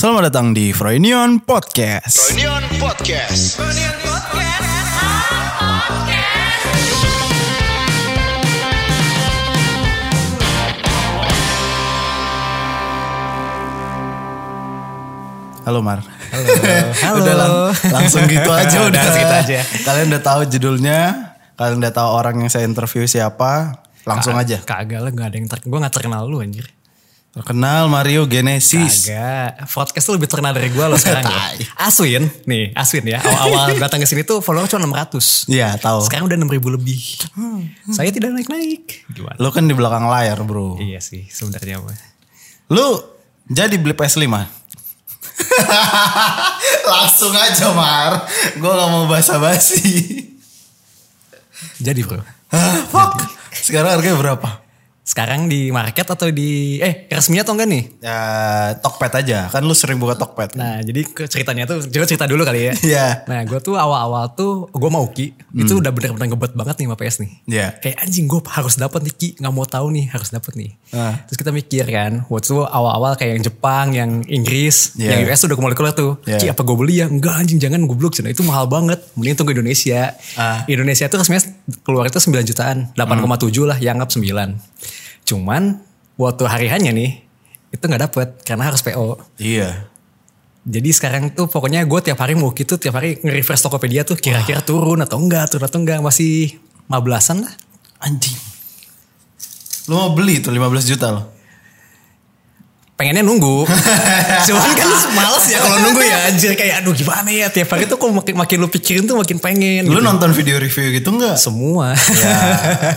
[0.00, 2.32] Selamat datang di Froynion Podcast.
[2.32, 3.60] Reunion Podcast.
[15.68, 16.00] Halo Mar.
[17.04, 17.20] Halo.
[17.20, 17.54] udah lang-
[17.92, 19.02] langsung gitu aja Udah, udah.
[19.04, 19.58] langsung gitu aja.
[19.84, 20.98] Kalian udah tahu judulnya,
[21.54, 23.76] kalian udah tahu orang yang saya interview siapa.
[24.08, 24.56] Langsung aja.
[24.64, 25.60] Kagak lah gak ada yang ter...
[25.60, 26.64] Gue gak terkenal lu anjir.
[27.30, 29.06] Terkenal Mario Genesis.
[29.06, 29.70] Kagak.
[29.70, 31.62] Podcast lebih terkenal dari gue lo sekarang ya.
[31.86, 32.26] Aswin.
[32.42, 33.22] Nih Aswin ya.
[33.22, 35.46] Awal-awal datang ke sini tuh follower cuma 600.
[35.46, 36.02] Iya tahu.
[36.10, 36.98] Sekarang udah 6000 lebih.
[37.94, 39.06] Saya tidak naik-naik.
[39.14, 39.38] Gimana?
[39.38, 40.74] Lu kan di belakang layar bro.
[40.82, 41.78] Iya sih sebenarnya.
[42.66, 42.86] Lu
[43.46, 44.26] jadi beli PS5?
[46.90, 48.26] Langsung aja Mar.
[48.58, 49.78] Gue gak mau basa-basi.
[51.78, 52.26] Jadi bro.
[52.90, 53.22] Fuck.
[53.54, 54.66] Sekarang harganya berapa?
[55.10, 56.78] Sekarang di market atau di...
[56.78, 57.84] Eh resminya atau enggak nih?
[57.98, 58.18] Ya
[58.78, 59.50] Tokped aja.
[59.50, 60.54] Kan lu sering buka Tokped.
[60.54, 62.72] Nah jadi ceritanya tuh, coba cerita dulu kali ya.
[62.90, 63.06] Iya.
[63.26, 66.96] Nah gue tuh awal-awal tuh, gue mau Ki, itu udah bener-bener ngebet banget nih sama
[67.02, 67.30] PS nih.
[67.50, 67.66] Iya.
[67.82, 70.70] Kayak anjing gue harus dapat nih Ki, gak mau tahu nih harus dapat nih.
[70.94, 71.18] Ah.
[71.26, 75.18] Terus kita mikir kan, waktu itu awal-awal kayak yang Jepang, yang Inggris, Iya.
[75.18, 76.22] yang US udah keluar-keluar tuh.
[76.22, 76.38] Iya.
[76.38, 77.10] Ki apa gue beli ya?
[77.10, 78.30] Enggak anjing jangan goblok, Cina.
[78.30, 79.02] itu mahal banget.
[79.18, 80.14] Mending tunggu Indonesia.
[80.38, 80.62] Ah.
[80.70, 81.42] Indonesia tuh resminya
[81.82, 84.54] keluar itu 9 jutaan, 8,7 lah, yang anggap 9.
[85.30, 85.78] Cuman
[86.18, 87.22] waktu hari hanya nih,
[87.70, 89.22] itu nggak dapet karena harus PO.
[89.38, 89.86] Iya.
[90.66, 94.60] Jadi sekarang tuh pokoknya gue tiap hari mau gitu tiap hari nge-refresh Tokopedia tuh kira-kira
[94.60, 96.58] turun atau enggak, turun atau enggak masih
[96.90, 97.54] 15-an lah.
[98.02, 98.36] Anjing.
[99.88, 101.22] Lu mau beli tuh 15 juta lo.
[103.00, 103.64] Pengennya nunggu.
[104.46, 107.96] Cuman kan males ya kalau nunggu ya anjir kayak aduh gimana ya tiap hari tuh
[107.96, 109.88] kok makin makin lu pikirin tuh makin pengen.
[109.88, 110.04] Lu gitu.
[110.04, 111.40] nonton video review gitu enggak?
[111.40, 111.96] semua.
[111.96, 112.36] Ya,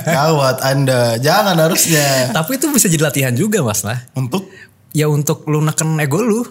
[0.04, 1.16] gawat Anda.
[1.24, 2.36] Jangan harusnya.
[2.36, 4.04] Tapi itu bisa jadi latihan juga mas lah.
[4.12, 4.52] Untuk
[4.94, 6.46] Ya untuk lu neken ego lu.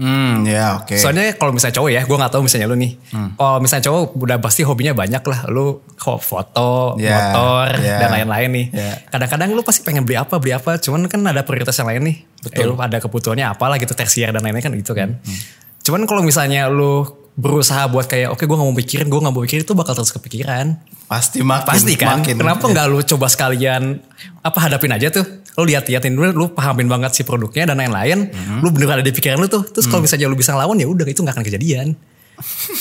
[0.00, 0.96] Hmm, ya oke.
[0.96, 2.92] Soalnya kalau misalnya cowok ya, gue nggak tahu misalnya lu nih.
[3.12, 3.36] Hmm.
[3.36, 5.40] Kalau misalnya cowok udah pasti hobinya banyak lah.
[5.52, 8.00] Lu kok foto, Ya, motor, ya.
[8.00, 8.66] dan lain-lain nih.
[8.72, 8.92] Ya.
[9.12, 10.80] Kadang-kadang lu pasti pengen beli apa, beli apa.
[10.80, 12.16] Cuman kan ada prioritas yang lain nih.
[12.40, 12.56] Betul.
[12.56, 15.20] Eh, lu ada kebutuhannya apalah gitu, tersier dan lain-lain kan gitu kan.
[15.20, 15.38] Hmm,
[15.84, 17.04] Cuman kalau misalnya lu
[17.40, 20.12] berusaha buat kayak oke gue gak mau pikirin, gue gak mau pikirin itu bakal terus
[20.12, 20.76] kepikiran.
[21.08, 22.20] Pasti makin Pasti kan.
[22.20, 22.36] makin.
[22.36, 23.98] Kenapa nggak lu coba sekalian
[24.44, 25.24] apa hadapin aja tuh?
[25.58, 28.30] Lu lihat-lihatin dulu, lu pahamin banget si produknya dan lain-lain.
[28.30, 28.62] Mhm.
[28.62, 29.66] Lu bener ada di pikiran lu tuh.
[29.66, 31.88] Terus kalau misalnya lu bisa ngelawan ya udah itu nggak akan kejadian.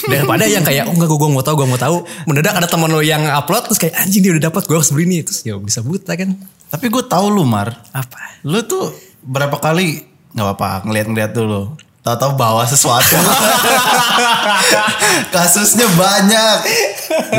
[0.07, 1.95] Daripada yang kayak oh enggak gue mau tahu gue mau tahu.
[2.29, 5.05] Mendadak ada teman lu yang upload terus kayak anjing dia udah dapat gue harus beli
[5.09, 6.35] nih terus ya bisa buta kan.
[6.69, 7.73] Tapi gue tahu lu Mar.
[7.91, 8.43] Apa?
[8.45, 8.93] Lu tuh
[9.25, 10.05] berapa kali
[10.37, 11.73] nggak apa-apa ngeliat-ngeliat dulu.
[12.09, 13.13] Tahu-tahu bawa sesuatu.
[15.29, 16.57] Kasusnya banyak.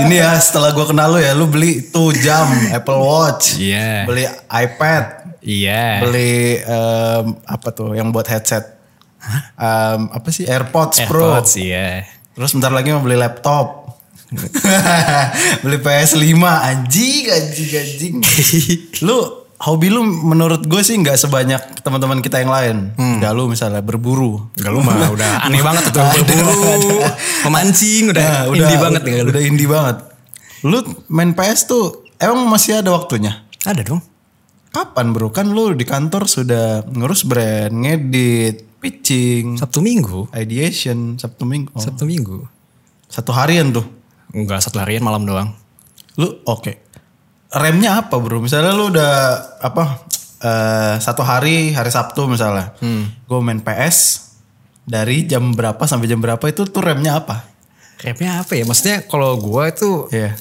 [0.06, 4.06] Ini ya setelah gue kenal lu ya, lu beli tuh jam Apple Watch, Iya.
[4.06, 5.86] beli iPad, Iya.
[5.98, 8.78] beli em, apa tuh yang buat headset,
[9.58, 11.34] Em, apa sih AirPods, Pro.
[11.34, 12.06] AirPods iya.
[12.30, 13.90] Terus bentar lagi mau beli laptop.
[15.66, 18.14] beli PS5 anjing anjing anjing.
[19.02, 19.18] lu
[19.60, 22.76] hobi lu menurut gue sih nggak sebanyak teman-teman kita yang lain.
[23.20, 24.48] Gak lu misalnya berburu.
[24.56, 27.04] Gak lu mah udah aneh banget tuh berburu,
[27.44, 29.28] memancing udah, Nah, indie banget nih lu.
[29.28, 29.96] Udah indie banget.
[30.64, 30.78] Lu
[31.12, 33.44] main PS tuh emang masih ada waktunya?
[33.68, 34.00] Ada dong.
[34.72, 35.28] Kapan bro?
[35.28, 40.30] Kan lu di kantor sudah ngurus brand, ngedit, pitching, Sabtu Minggu.
[40.32, 41.74] ideation, Sabtu Minggu.
[41.76, 42.48] Oh, Sabtu Minggu.
[43.10, 43.84] Satu harian tuh.
[44.30, 45.52] Enggak satu harian malam doang.
[46.16, 46.89] Lu oke.
[47.50, 48.38] Remnya apa bro?
[48.38, 49.12] Misalnya lu udah
[49.58, 50.06] apa
[50.40, 52.74] eh, satu hari hari Sabtu misalnya,
[53.26, 54.30] gue main PS
[54.86, 57.46] dari jam berapa sampai jam berapa itu tuh remnya apa?
[58.00, 58.64] Rapnya apa ya?
[58.64, 60.32] Maksudnya kalau gue itu Iya.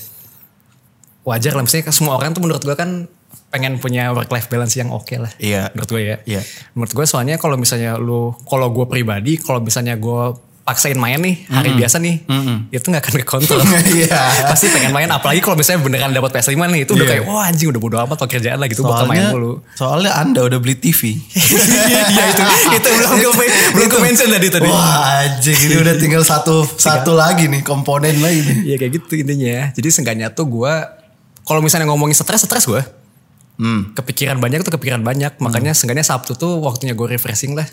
[1.27, 1.61] wajar lah.
[1.65, 3.05] Maksudnya semua orang tuh menurut gue kan
[3.49, 5.29] pengen punya work life balance yang oke lah.
[5.37, 5.73] Iya.
[5.75, 6.17] Menurut gue ya.
[6.23, 6.41] Iya.
[6.73, 10.23] Menurut gue soalnya kalau misalnya lu, kalau gue pribadi, kalau misalnya gue
[10.69, 12.21] paksain main nih hari biasa nih,
[12.69, 13.57] itu nggak akan kekontrol.
[13.89, 14.21] Iya.
[14.45, 15.09] Pasti pengen main.
[15.09, 17.11] Apalagi kalau misalnya beneran dapat PS5 nih, itu udah Iya.
[17.17, 19.53] kayak wah anjing udah bodo amat kalau kerjaan lah gitu bakal main Soalnya, mulu.
[19.73, 21.17] soalnya anda udah beli TV.
[21.89, 22.43] Iya itu,
[22.77, 24.69] itu belum gue belum gue mention tadi tadi.
[24.69, 28.57] Wah anjing ini udah tinggal satu satu lagi nih komponen lagi nih.
[28.63, 29.73] Iya kayak gitu intinya.
[29.73, 30.73] Jadi seenggaknya tuh gue
[31.41, 32.81] kalau misalnya ngomongin stres stres gue.
[33.59, 33.91] Hmm.
[33.91, 35.35] Kepikiran banyak tuh kepikiran banyak.
[35.43, 37.67] Makanya seenggaknya Sabtu tuh waktunya gue refreshing lah.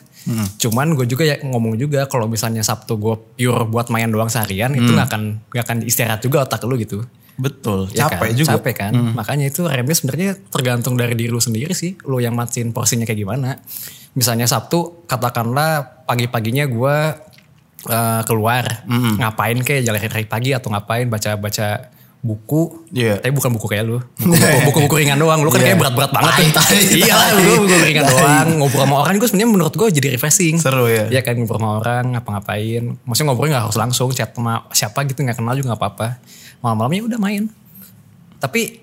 [0.58, 4.74] Cuman gue juga ya ngomong juga kalau misalnya Sabtu gue pure buat main doang seharian
[4.74, 5.22] itu nggak akan
[5.54, 7.06] nggak akan istirahat juga otak lu gitu.
[7.38, 8.34] Betul, Ya capek kan?
[8.34, 8.50] juga.
[8.58, 8.92] Capek kan.
[9.14, 11.94] Makanya itu remnya sebenarnya tergantung dari diri lu sendiri sih.
[12.02, 13.62] Lu yang matiin porsinya kayak gimana.
[14.18, 16.96] Misalnya Sabtu katakanlah pagi-paginya gue
[17.86, 21.94] eh, keluar ngapain kayak jalan hari pagi atau ngapain baca-baca
[22.26, 23.22] buku, Iya.
[23.22, 23.98] tapi bukan buku kayak lu.
[24.66, 25.40] Buku-buku ringan doang.
[25.40, 25.72] Lu kan Iya.
[25.72, 26.62] kayak berat-berat banget tuh.
[26.98, 28.46] Iya lah, lu buku ringan doang.
[28.58, 30.58] Ngobrol sama orang gue sebenarnya menurut gue jadi refreshing.
[30.58, 31.06] Seru ya.
[31.06, 32.84] Iya kan ngobrol sama orang, ngapa-ngapain.
[33.06, 36.08] Maksudnya ngobrolnya gak harus langsung, chat sama siapa gitu gak kenal juga gak apa-apa.
[36.60, 37.42] Malam-malamnya udah main.
[38.36, 38.82] Tapi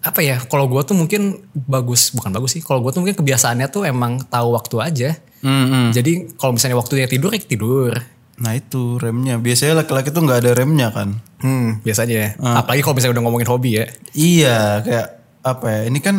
[0.00, 2.62] apa ya, kalau gue tuh mungkin bagus, bukan bagus sih.
[2.62, 5.10] Kalau gue tuh mungkin kebiasaannya tuh emang tahu waktu aja.
[5.40, 5.86] Hmm, hmm.
[5.92, 7.92] Jadi kalau misalnya waktunya tidur ya tidur.
[8.34, 9.38] Nah itu remnya.
[9.38, 11.22] Biasanya laki-laki tuh nggak ada remnya kan.
[11.38, 12.34] Hmm, biasanya.
[12.38, 13.86] Apalagi kalau misalnya udah ngomongin hobi ya.
[14.10, 15.06] Iya kayak
[15.44, 16.16] apa ya ini kan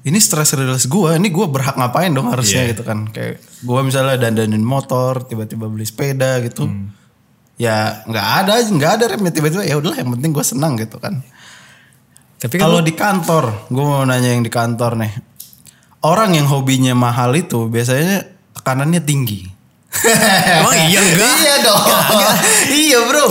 [0.00, 2.72] ini stress release gue ini gue berhak ngapain dong harusnya Iya.
[2.72, 6.92] gitu kan kayak gue misalnya dandanin motor tiba-tiba beli sepeda gitu Hmm.
[7.56, 11.24] ya nggak ada nggak ada remnya tiba-tiba ya udahlah yang penting gue senang gitu kan
[12.36, 15.12] Tapi kan kalau di kantor gue mau nanya yang di kantor nih
[16.00, 18.24] orang yang hobinya mahal itu biasanya
[18.56, 19.48] tekanannya tinggi
[20.60, 21.34] Emang iya enggak?
[21.36, 21.82] iya dong
[22.70, 23.26] iya bro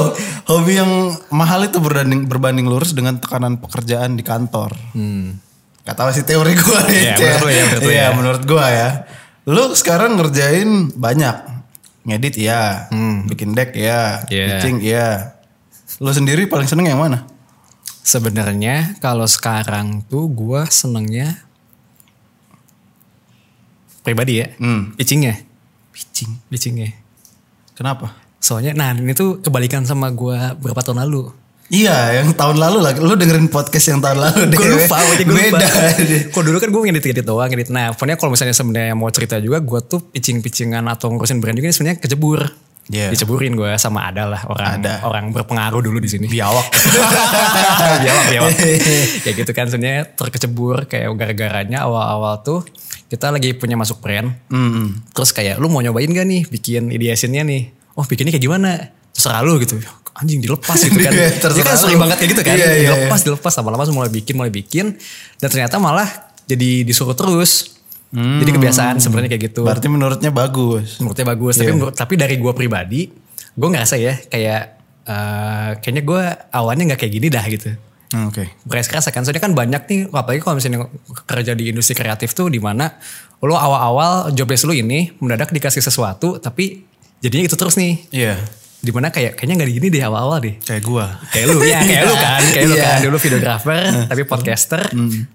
[0.45, 0.91] hobi yang
[1.29, 5.39] mahal itu berbanding berbanding lurus dengan tekanan pekerjaan di kantor Hmm.
[5.79, 7.01] Gak tahu sih teori gue nih.
[7.01, 8.07] Iya, menurut lu ya, menurut Iya, ya.
[8.13, 8.89] menurut gue ya.
[9.43, 11.35] Lu sekarang ngerjain banyak.
[12.05, 12.85] Ngedit ya,
[13.25, 14.29] bikin deck ya, Hmm.
[14.29, 14.45] Iya.
[14.53, 15.07] pitching ya.
[15.97, 17.25] Lu sendiri paling seneng yang mana?
[18.01, 21.41] Sebenarnya kalau sekarang tuh gue senengnya
[23.99, 24.93] pribadi ya, Hmm.
[24.93, 25.41] pitchingnya,
[25.99, 26.31] Pitching.
[26.47, 26.95] pitchingnya.
[27.75, 28.15] Kenapa?
[28.39, 31.27] Soalnya, nah ini tuh kebalikan sama gue berapa tahun lalu.
[31.69, 32.91] Iya, yang tahun lalu lah.
[32.97, 34.57] Lu dengerin podcast yang tahun lalu deh.
[34.57, 35.59] Gue lupa, gue lupa.
[35.59, 35.67] Beda.
[36.33, 37.69] Kok dulu kan gue ngedit-ngedit doang, ngedit.
[37.69, 41.69] Nah, pokoknya kalau misalnya sebenarnya mau cerita juga, gue tuh pitching-pitchingan atau ngurusin brand juga
[41.69, 42.41] ini sebenarnya kecebur.
[42.89, 43.13] Iya.
[43.13, 45.05] Diceburin gue sama ada lah orang Ada.
[45.05, 46.25] orang berpengaruh dulu di sini.
[46.25, 46.73] Biawak.
[48.01, 48.53] biawak biawak
[49.21, 52.65] kayak gitu kan sebenarnya terkecebur kayak gara-garanya awal-awal tuh
[53.09, 54.31] kita lagi punya masuk brand.
[54.53, 55.01] Hmm.
[55.11, 57.73] terus kayak lu mau nyobain gak nih bikin ideationnya nih?
[57.97, 58.93] Oh bikinnya kayak gimana?
[59.11, 59.81] Terserah lu gitu.
[60.15, 61.11] Anjing dilepas gitu kan.
[61.17, 62.03] Iya, kan sering lu.
[62.05, 62.55] banget kayak gitu kan.
[62.55, 63.51] Iya, iya, dilepas dilepas.
[63.59, 64.95] Lama-lama mulai bikin mulai bikin.
[65.41, 66.07] Dan ternyata malah
[66.45, 67.81] jadi disuruh terus.
[68.09, 69.61] Jadi kebiasaan sebenarnya kayak gitu.
[69.65, 70.97] Berarti menurutnya bagus.
[70.97, 71.61] menurutnya bagus.
[71.61, 73.29] Tapi menurut tapi dari gue pribadi
[73.59, 74.61] gue ngerasa ya kayak
[75.03, 76.23] eh, kayaknya gue
[76.55, 77.69] awalnya nggak kayak gini dah gitu
[78.09, 78.49] Hmm, Oke.
[78.63, 79.21] beres kerasa kan?
[79.21, 80.89] Soalnya kan banyak nih apalagi kalau misalnya
[81.23, 82.97] kerja di industri kreatif tuh di mana
[83.39, 86.81] lo awal-awal job desk lu ini mendadak dikasih sesuatu tapi
[87.19, 87.93] jadinya itu terus nih.
[88.09, 88.35] Iya.
[88.79, 90.55] di mana kayak kayaknya nggak gini deh awal-awal deh.
[90.57, 91.19] Kayak gua.
[91.29, 92.85] kayak lu ya kayak lu kan kayak lu Iya.
[92.87, 92.99] kan.
[93.03, 94.81] Dulu videographer tapi podcaster.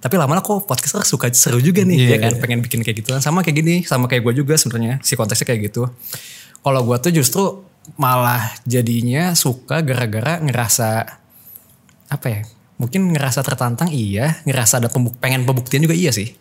[0.01, 2.33] Tapi lama-lama kok podcaster suka seru juga nih Iya, ya kan?
[2.41, 3.13] pengen bikin kayak gitu.
[3.21, 5.93] Sama kayak gini sama kayak gue juga sebenarnya si konteksnya kayak gitu.
[6.59, 7.43] Kalau gue tuh justru
[7.95, 11.05] malah jadinya suka gara-gara ngerasa
[12.07, 12.41] apa ya
[12.81, 14.43] mungkin ngerasa tertantang iya.
[14.49, 16.35] Ngerasa ada pembuk pengen pembuktian juga iya sih.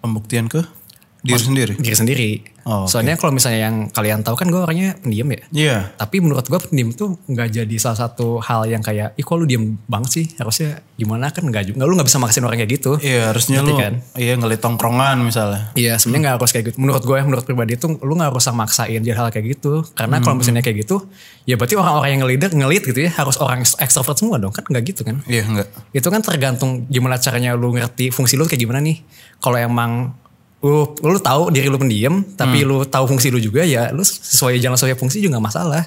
[0.00, 0.77] Pembuktian ke
[1.18, 1.72] diri sendiri.
[1.76, 2.30] diri sendiri
[2.68, 2.92] Oh, oke.
[2.92, 5.76] soalnya kalau misalnya yang kalian tahu kan gue orangnya pendiam ya Iya.
[5.96, 9.48] Tapi menurut gue pendiam tuh nggak jadi salah satu hal yang kayak, ih kok lu
[9.48, 10.26] diem banget sih?
[10.36, 13.00] Harusnya gimana kan nggak juga, lu nggak bisa maksain orang kayak gitu.
[13.00, 13.94] Iya harusnya Ngerti lu kan?
[14.20, 15.72] iya ngelit tongkrongan misalnya.
[15.80, 16.76] Iya sebenarnya nggak harus kayak gitu.
[16.76, 19.80] Menurut gue, menurut pribadi tuh lu nggak usah maksain jadi hal kayak gitu.
[19.96, 21.08] Karena kalau misalnya kayak gitu,
[21.48, 24.84] ya berarti orang-orang yang ngelit, ngelit gitu ya harus orang extrovert semua dong kan nggak
[24.92, 25.24] gitu kan?
[25.24, 25.68] Iya enggak.
[25.96, 29.00] Itu kan tergantung gimana caranya lu ngerti fungsi lu kayak gimana nih.
[29.40, 30.12] Kalau emang
[30.58, 34.58] lu lu tahu diri lu pendiam, tapi lu tahu fungsi lu juga ya lu sesuai
[34.58, 35.84] jalan sesuai fungsi juga nggak masalah.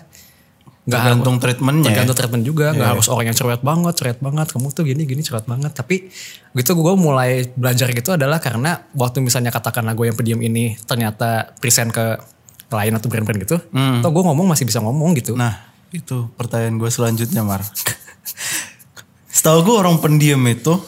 [0.81, 1.83] Nggak Tergantung treatmentnya.
[1.83, 1.87] ya.
[1.93, 5.21] tergantung treatment juga nggak harus orang yang cerewet banget cerewet banget kamu tuh gini gini
[5.21, 6.09] cerewet banget tapi
[6.51, 11.53] gitu gue mulai belajar gitu adalah karena waktu misalnya katakanlah gue yang pendiam ini ternyata
[11.61, 12.17] present ke
[12.65, 13.61] klien atau brand-brand gitu
[14.01, 15.53] atau gue ngomong masih bisa ngomong gitu Nah,
[15.93, 17.61] itu pertanyaan gue selanjutnya, Mar.
[19.31, 20.81] Setahu gue orang pendiam itu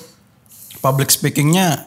[0.79, 1.85] public speakingnya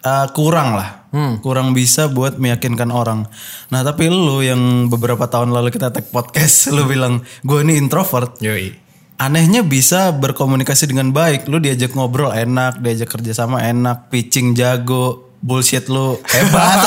[0.00, 1.40] uh, kurang lah, Hmm.
[1.40, 3.24] kurang bisa buat meyakinkan orang.
[3.72, 8.36] Nah, tapi lu yang beberapa tahun lalu kita tag podcast, lu bilang gue ini introvert.
[8.44, 8.76] Yoi.
[9.18, 11.50] Anehnya bisa berkomunikasi dengan baik.
[11.50, 16.80] Lu diajak ngobrol enak, diajak kerjasama enak, pitching jago, bullshit lu hebat.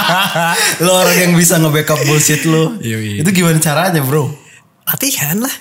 [0.84, 2.80] lu orang yang bisa nge-backup bullshit lu.
[2.80, 4.50] Itu gimana caranya, bro?
[4.90, 5.54] latihan lah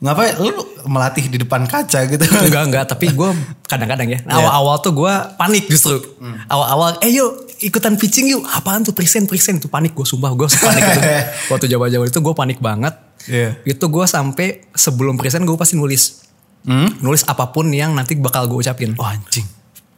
[0.00, 0.48] Ngapain lu
[0.86, 2.24] melatih di depan kaca gitu?
[2.24, 3.30] enggak enggak tapi gue
[3.62, 4.32] kadang-kadang ya Iya.
[4.32, 6.40] awal-awal tuh gue panik justru Hmm.
[6.46, 7.28] awal-awal eh yuk
[7.60, 11.00] ikutan pitching yuk apaan tuh present present tuh panik gue sumpah gue panik itu
[11.46, 13.60] waktu jawa-jawa itu gue panik banget Iya.
[13.62, 16.24] itu gue sampai sebelum present gue pasti nulis
[16.60, 16.92] Hmm?
[17.00, 19.44] nulis apa pun yang nanti bakal gue ucapin Oh, anjing.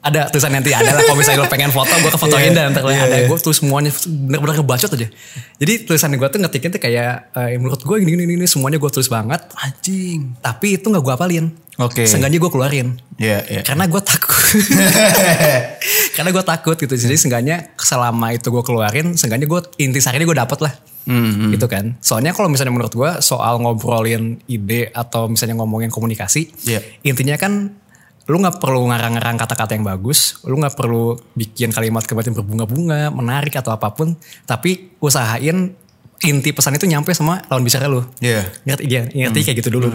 [0.03, 2.83] Ada tulisan nanti ada lah kalau misalnya lo pengen foto gue kefotoin Iya, dan ntar
[2.91, 3.27] iya, ada iya.
[3.31, 5.09] gue tulis semuanya bener-bener ngebacot aja
[5.63, 8.91] jadi tulisan gue tuh ngetiknya tuh kayak eh, menurut gue gini gini gini semuanya gue
[8.91, 10.43] tulis banget Anjing.
[10.43, 11.47] tapi itu nggak gue apalin
[11.81, 12.05] Oke.
[12.05, 13.63] Seenggaknya gue keluarin Iya, iya.
[13.65, 14.37] karena gue takut
[16.17, 20.61] karena gue takut gitu jadi seenggaknya selama itu gue keluarin seenggaknya gue intisarinya gue dapet
[20.61, 21.99] lah Hmm, gitu kan.
[21.99, 26.79] Soalnya kalau misalnya menurut gue soal ngobrolin ide atau misalnya ngomongin komunikasi, Iya.
[27.03, 27.75] intinya kan
[28.33, 33.53] lu nggak perlu ngarang-ngarang kata-kata yang bagus, lu nggak perlu bikin kalimat-kalimat yang berbunga-bunga, menarik
[33.61, 34.17] atau apa pun,
[34.49, 35.77] tapi usahain
[36.25, 38.01] inti pesan itu nyampe sama lawan bicara lu.
[38.25, 38.49] Iya.
[38.65, 39.93] Ngerti iya, ngerti kayak gitu dulu.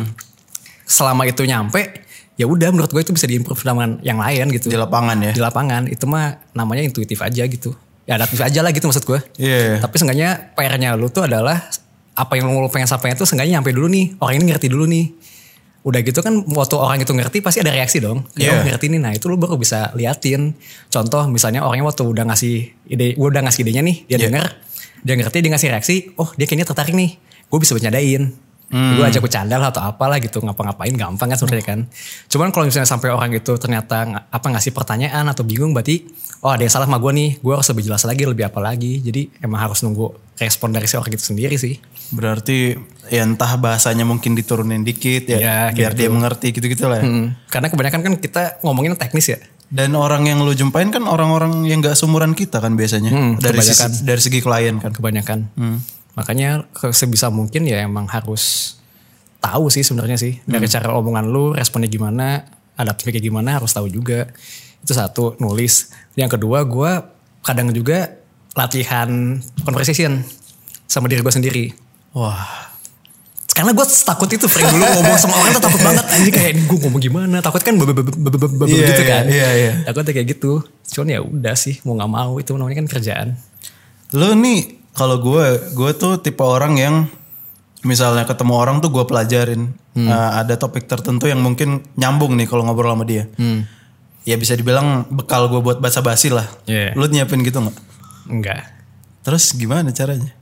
[0.85, 2.05] Selama itu nyampe,
[2.37, 4.69] ya udah menurut gue itu bisa diimprove dengan yang lain gitu.
[4.69, 5.31] Di lapangan ya.
[5.33, 7.73] Di lapangan itu mah namanya intuitif aja gitu.
[8.05, 9.19] Ya adaptif aja lah gitu maksud gue.
[9.41, 9.81] Iya.
[9.81, 11.57] Tapi seenggaknya PR-nya lu tuh adalah
[12.13, 14.15] apa yang lu pengen sampaikan itu seenggaknya nyampe dulu nih.
[14.21, 15.05] Orang ini ngerti dulu nih.
[15.87, 18.27] Udah gitu kan waktu orang itu ngerti pasti ada reaksi dong.
[18.27, 18.99] Oh, ngerti nih.
[18.99, 20.51] Nah itu lu baru bisa liatin.
[20.91, 22.55] Contoh misalnya orangnya waktu udah ngasih
[22.91, 23.97] ide, gue udah ngasih idenya nih.
[24.03, 24.25] Dia Iya.
[24.27, 24.45] denger.
[25.07, 25.95] Dia ngerti, dia ngasih reaksi.
[26.19, 27.15] Oh dia kayaknya tertarik nih.
[27.47, 28.35] Gue bisa bercandain.
[28.67, 30.43] Gue ajak bercanda lah atau apalah gitu.
[30.43, 31.79] Ngapa-ngapain gampang kan sebenarnya kan.
[32.27, 36.03] Cuman kalau misalnya sampai orang itu ternyata apa ngasih pertanyaan atau bingung berarti
[36.43, 37.29] oh ada yang salah sama gue nih.
[37.39, 38.99] Gue harus lebih jelas lagi, lebih apa lagi.
[38.99, 41.79] Jadi emang harus nunggu respon dari si orang itu sendiri sih.
[42.11, 42.75] Berarti
[43.07, 46.15] ya entah bahasanya mungkin diturunin dikit ya, Ya, biar dia gitu.
[46.19, 46.99] mengerti gitu-gitu lah.
[46.99, 47.07] ya.
[47.07, 47.27] Hmm.
[47.47, 49.39] Karena kebanyakan kan kita ngomongin teknis ya.
[49.67, 53.11] Dan orang yang lu jumpain kan orang-orang yang gak seumuran kita kan biasanya.
[53.11, 54.95] Hmm, dari sisi, dari segi klien kan.
[54.95, 55.39] Kebanyakan.
[55.59, 55.79] Hmm.
[56.17, 58.75] Makanya sebisa mungkin ya emang harus
[59.37, 60.41] tahu sih sebenarnya sih.
[60.49, 62.41] Dari cara omongan lu, responnya gimana,
[62.73, 64.25] adaptifnya kayak gimana harus tahu juga.
[64.81, 65.93] Itu satu, nulis.
[66.17, 66.91] Yang kedua gue
[67.45, 68.17] kadang juga
[68.57, 70.25] latihan conversation
[70.89, 71.65] sama diri gue sendiri.
[72.17, 72.65] Wah.
[73.53, 76.61] Karena gue takut itu Frank dulu ngomong sama orang tuh takut banget anjing kayak ini
[76.69, 79.23] gue ngomong gimana takut kan be- be- be- be- be- be- Iya, gitu iya, kan
[79.25, 80.61] iya, takutnya kayak gitu
[80.93, 83.27] cuman ya udah sih mau nggak mau itu namanya kan kerjaan
[84.13, 86.95] Lu nih kalau gue, gue tuh tipe orang yang
[87.81, 89.71] misalnya ketemu orang tuh gue pelajarin.
[89.93, 90.07] Hmm.
[90.07, 93.29] Eh, ada topik tertentu yang mungkin nyambung nih kalau ngobrol sama dia.
[93.37, 93.63] Hmm.
[94.21, 96.49] Ya bisa dibilang bekal gue buat basa-basi lah.
[96.65, 96.91] Iya.
[96.93, 97.77] Lu nyiapin gitu nggak?
[98.27, 98.59] enggak
[99.21, 100.35] Terus gimana caranya?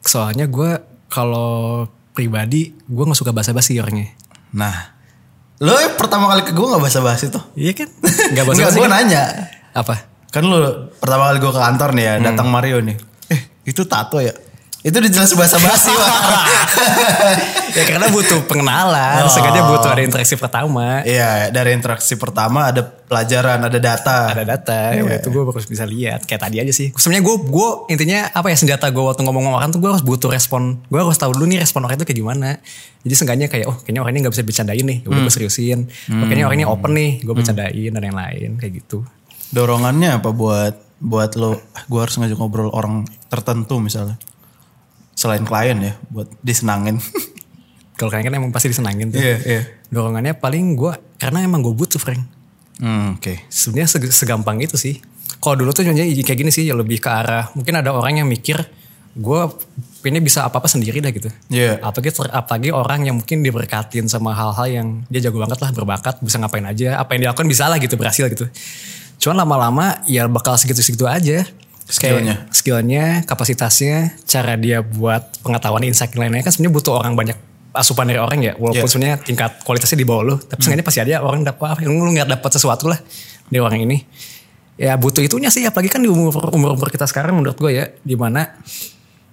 [0.00, 4.10] soalnya gue kalau pribadi gue nggak suka basa-basi orangnya
[4.52, 4.74] Nah,
[5.58, 7.42] lu pertama kali ke gue nggak basa-basi tuh?
[7.54, 8.92] iya kan nggak Enggak, basa-basi gue kan?
[8.92, 9.22] nanya.
[9.72, 9.94] apa
[10.28, 10.58] Kan lu
[10.96, 12.24] pertama kali gue ke kantor nih ya, Hmm.
[12.24, 12.96] datang Mario nih.
[13.62, 14.34] Itu tato ya?
[14.82, 16.10] Itu dijelas basa-basi Wak.
[17.78, 19.22] ya karena butuh pengenalan.
[19.22, 19.30] Oh.
[19.30, 21.06] sengaja butuh ada interaksi pertama.
[21.06, 24.34] Iya, dari interaksi pertama ada pelajaran, ada data.
[24.34, 26.26] ada data ya udah itu gue baru bisa lihat.
[26.26, 26.90] Kayak tadi aja sih.
[26.98, 30.02] Sebenarnya gue gue intinya apa ya senjata gue waktu ngomong sama orang tuh gue harus
[30.02, 30.82] butuh respon.
[30.90, 32.58] Gue harus tahu dulu nih respon orang itu kayak gimana.
[33.06, 34.98] Jadi seenggaknya kayak oh kayaknya orang ini nggak bisa bercandain nih.
[35.06, 35.78] Udah gue seriusin.
[36.10, 39.06] Oh, kayaknya orang ini open nih gue bercandain dan yang lain kayak gitu.
[39.54, 44.14] Dorongannya apa buat buat lo, gue harus ngajak ngobrol orang tertentu misalnya.
[45.12, 47.02] Selain klien ya, buat disenangin.
[47.98, 49.62] kalau kalian kan emang pasti disenangin tuh Iya, iya.
[49.86, 52.24] dorongannya paling gue karena emang gue butuh Frank
[52.80, 53.46] Hmm, oke.
[53.46, 54.98] sebenarnya seg- segampang itu sih.
[55.38, 58.26] Kalau dulu tuh sebenarnya kayak gini sih, ya lebih ke arah mungkin ada orang yang
[58.26, 58.58] mikir
[59.12, 59.40] gue
[60.02, 61.28] ini bisa apa apa sendiri dah gitu.
[61.46, 61.78] Iya.
[61.78, 66.40] Apalagi apalagi orang yang mungkin diberkatin sama hal-hal yang dia jago banget lah berbakat bisa
[66.42, 68.48] ngapain aja apa yang dilakukan bisa lah gitu berhasil gitu.
[69.22, 71.46] Cuman lama-lama ya bakal segitu-segitu aja.
[71.86, 72.48] Skillnya.
[72.50, 77.38] Skillnya, kapasitasnya, cara dia buat pengetahuan insight lainnya kan sebenarnya butuh orang banyak
[77.72, 78.90] asupan dari orang ya walaupun Iya.
[78.90, 82.28] sebenarnya tingkat kualitasnya di bawah lu tapi sebenarnya pasti ada orang dapat apa lu nggak
[82.28, 83.00] dapat sesuatu lah
[83.48, 83.96] dari orang ini
[84.76, 87.88] ya butuh itunya sih apalagi kan di umur umur umur kita sekarang menurut gue ya
[87.96, 88.44] di mana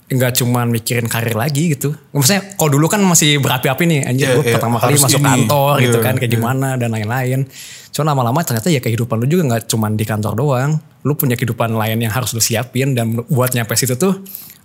[0.07, 4.35] nggak cuma mikirin karir lagi gitu maksudnya kalau dulu kan masih berapi-api nih anjir Iya,
[4.39, 5.27] gue iya, pertama kali masuk ini.
[5.27, 6.35] kantor gitu Iya, kan kayak iya.
[6.39, 7.39] gimana dan lain-lain
[7.89, 11.73] cuma lama-lama ternyata ya kehidupan lu juga nggak cuma di kantor doang lu punya kehidupan
[11.73, 14.19] lain yang harus lu siapin dan buat nyampe situ tuh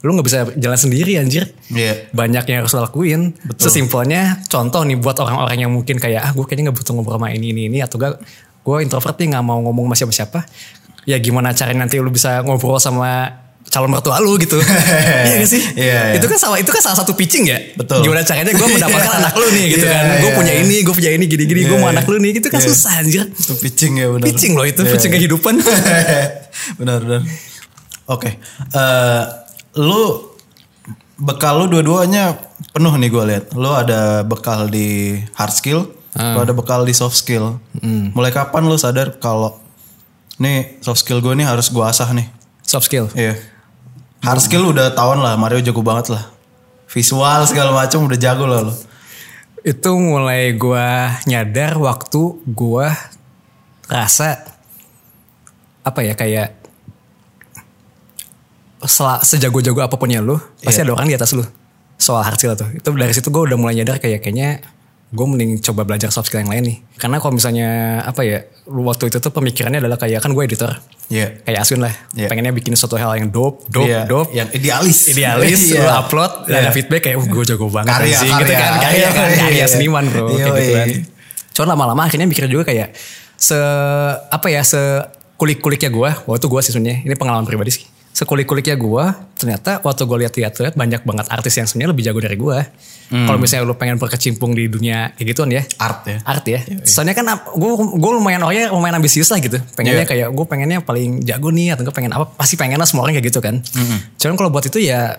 [0.04, 2.12] lu nggak bisa jalan sendiri anjir Iya.
[2.12, 3.32] banyak yang harus lo lakuin.
[3.56, 7.32] Sesimpelnya contoh nih buat orang-orang yang mungkin kayak ah gue kayaknya nggak butuh ngobrol sama
[7.32, 8.20] ini ini ini atau gak
[8.60, 10.40] gue introvert nih nggak mau ngomong sama siapa-siapa.
[11.08, 13.43] Ya gimana caranya nanti lu bisa ngobrol sama
[13.74, 14.54] calon mertua lu gitu.
[15.26, 15.62] iya gak sih?
[15.74, 16.14] Iya, iya.
[16.14, 17.58] Itu kan salah itu kan salah satu pitching ya.
[17.74, 18.06] Betul.
[18.06, 20.04] Gimana caranya gue mendapatkan anak lu nih gitu Iya, kan.
[20.22, 20.62] Gue iya, punya iya.
[20.62, 22.70] ini, gue punya ini gini-gini, gue Iya, mau anak lu nih gitu kan Iya.
[22.70, 23.26] susah anjir.
[23.26, 24.26] Itu pitching ya benar.
[24.30, 25.54] Pitching loh itu, Iya, pitching kehidupan.
[26.78, 27.22] benar benar.
[28.06, 28.38] Oke,
[28.70, 29.22] Eh,
[29.74, 30.30] lu
[31.16, 32.38] bekal lu dua-duanya
[32.70, 33.44] penuh nih gue lihat.
[33.54, 37.58] Lu ada bekal di hard skill, lu ada bekal di soft skill.
[38.14, 39.58] Mulai kapan lu sadar kalau
[40.38, 42.26] nih soft skill gue nih harus gue asah nih?
[42.62, 43.06] Soft skill.
[43.14, 43.53] Iya.
[44.24, 46.24] Hard skill udah tahun lah, Mario jago banget lah.
[46.88, 48.72] Visual segala macam udah jago lah lu.
[49.60, 52.92] Itu mulai gua nyadar waktu gua
[53.84, 54.40] rasa
[55.84, 56.56] apa ya kayak
[59.20, 60.88] sejago-jago apa pun ya lu pasti Iya.
[60.88, 61.44] ada orang di atas lu
[61.96, 64.60] soal hard skill tuh itu dari situ gue udah mulai nyadar kayak kayaknya
[65.10, 66.76] gue mending coba belajar soft skill yang lain nih.
[66.96, 67.68] Karena kalau misalnya
[68.02, 70.74] apa ya, waktu itu tuh pemikirannya adalah kayak kan gue editor,
[71.06, 71.44] Iya.
[71.44, 72.26] kayak Aswin lah, Iya.
[72.26, 74.98] pengennya bikin suatu hal yang dope, dope, Iya, dope, Yang idealis.
[75.06, 75.82] idealis, Iya.
[75.82, 76.56] lu upload, Iya.
[76.58, 78.58] ada feedback kayak, oh gue jago banget Karya, anjing," gitu karya.
[78.58, 79.66] kan, karya, Iya, karya iya.
[79.68, 80.78] seniman bro, Iya, kayak gitu iya.
[80.80, 80.88] kan.
[81.54, 82.88] Cuman lama-lama akhirnya mikir juga kayak
[83.36, 83.58] se
[84.26, 84.80] apa ya se
[85.36, 87.84] kulik-kuliknya gue, waktu gue sih sebenarnya ini pengalaman pribadi sih.
[88.14, 89.04] Sekulik-kuliknya gue,
[89.34, 92.58] ternyata waktu gue lihat-lihat banyak banget artis yang sebenarnya lebih jago dari gue.
[93.10, 93.26] Hmm.
[93.26, 96.22] Kalau misalnya lu pengen berkecimpung di dunia kayak gituan ya, Art ya.
[96.22, 96.62] art ya.
[96.86, 99.58] Soalnya kan gue gue lumayan orangnya lumayan ambisius lah gitu.
[99.74, 100.10] Pengennya Iya.
[100.14, 103.18] kayak gue pengennya paling jago nih atau gue pengen apa pasti pengen lah semua orang
[103.18, 103.58] kayak gitu kan.
[104.14, 105.18] Cuman kalau buat itu ya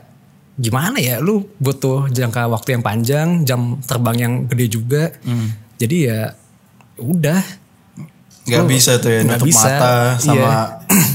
[0.55, 5.11] gimana ya lu butuh jangka waktu yang panjang, jam terbang yang gede juga.
[5.75, 6.31] Jadi ya
[6.95, 7.43] udah
[8.45, 10.53] Gak Lu- bisa tuh ya nggak nutup bisa, mata sama iya.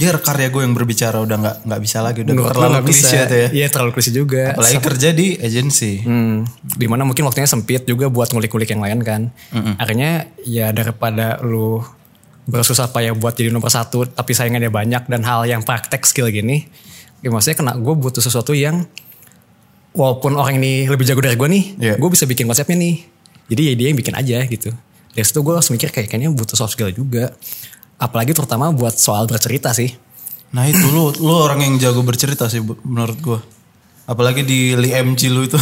[0.03, 2.85] biar karya gue yang berbicara udah nggak nggak bisa lagi udah menurut lu terlalu nggak
[2.91, 3.49] klise tuh ya.
[3.55, 4.43] Iya terlalu klise juga.
[4.51, 5.93] Apalagi kerja di agensi.
[6.03, 9.23] Hmm, di mana mungkin waktunya sempit juga buat ngulik-ngulik yang lain kan.
[9.79, 11.87] Akhirnya ya daripada lu
[12.51, 16.67] bersusah payah buat jadi nomor satu tapi saingannya banyak dan hal yang praktek skill gini.
[17.23, 18.91] Ya maksudnya kena gue butuh sesuatu yang
[19.95, 21.95] walaupun orang ini lebih jago dari gue nih, Iya.
[21.95, 23.07] gue bisa bikin konsepnya nih.
[23.51, 24.71] Jadi ya dia yang bikin aja gitu.
[25.11, 27.35] Dari situ gue langsung mikir kayak kayaknya butuh soft skill juga.
[28.01, 29.91] Apalagi terutama buat soal bercerita sih.
[30.51, 33.41] Nah itu lu lu orang yang jago bercerita sih menurut gue.
[34.11, 35.55] Apalagi di Li MG lu itu.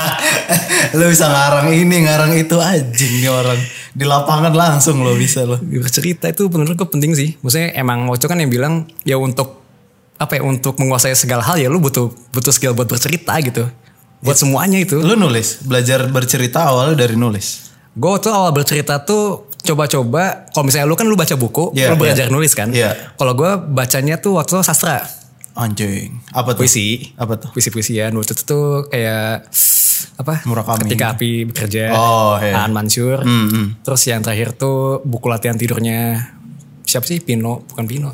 [0.98, 3.56] lu bisa ngarang ini, ngarang itu anjing nih orang.
[3.96, 5.56] Di lapangan langsung lo bisa lo.
[5.56, 7.32] bercerita itu menurut gue penting sih.
[7.40, 9.64] Maksudnya emang itu kan yang bilang ya untuk
[10.16, 13.64] apa ya untuk menguasai segala hal ya lu butuh butuh skill buat bercerita gitu.
[14.20, 15.00] Buat semuanya itu.
[15.00, 17.65] Lu nulis, belajar bercerita awalnya dari nulis.
[17.96, 21.98] Gue tuh awal bercerita tuh coba-coba kalau misalnya lu kan lu baca buku, Iya, lu
[21.98, 22.32] belajar iya.
[22.32, 22.68] nulis kan.
[22.70, 23.16] Iya.
[23.16, 25.02] Kalau gue bacanya tuh waktu sastra,
[25.56, 26.20] Anjing.
[26.36, 26.68] Apa tuh?
[26.68, 27.16] puisi.
[27.16, 27.48] Apa tuh?
[27.56, 29.48] Puisi-puisian waktu itu tuh kayak
[30.20, 30.44] apa?
[30.44, 30.84] Murakami.
[30.84, 31.96] Ketika api bekerja.
[31.96, 32.60] Oh, iya.
[32.60, 33.24] Aan Mansur.
[33.24, 33.66] Hmm, hmm.
[33.80, 36.28] Terus yang terakhir tuh buku latihan tidurnya
[36.84, 37.24] siapa sih?
[37.24, 38.12] Pino, bukan Pino.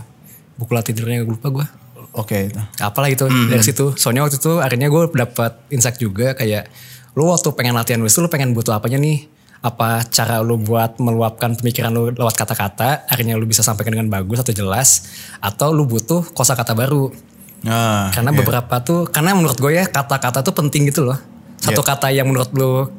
[0.54, 1.66] Buku latihan tidurnya gue lupa gue.
[2.14, 2.62] Oke itu.
[2.78, 3.90] Apalah itu dari situ.
[3.98, 6.70] Soalnya waktu itu akhirnya gue dapat insight juga kayak
[7.18, 9.31] lu waktu pengen latihan nulis tuh lu pengen butuh apanya nih?
[9.62, 14.42] Apa cara lu buat meluapkan pemikiran lu lewat kata-kata, akhirnya lu bisa sampaikan dengan bagus
[14.42, 15.06] atau jelas,
[15.38, 17.14] atau lu butuh kosakata baru.
[17.62, 18.38] Nah, Karena iya.
[18.42, 21.14] beberapa tuh, karena menurut gue ya kata-kata tuh penting gitu loh.
[21.62, 21.88] Satu Iya.
[21.94, 22.90] kata yang menurut lu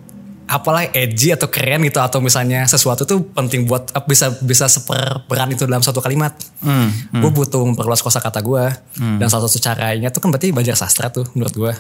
[0.44, 5.64] apalah edgy atau keren gitu atau misalnya sesuatu tuh penting buat bisa bisa seperperan itu
[5.68, 6.32] dalam satu kalimat.
[6.60, 8.64] Hmm, Gue butuh memperluas kosakata gue
[9.20, 11.74] dan salah satu caranya tuh kan berarti belajar sastra tuh menurut gue.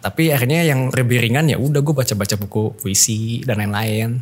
[0.00, 4.20] Tapi akhirnya yang lebih ringan ya udah gue baca-baca buku puisi dan lain-lain.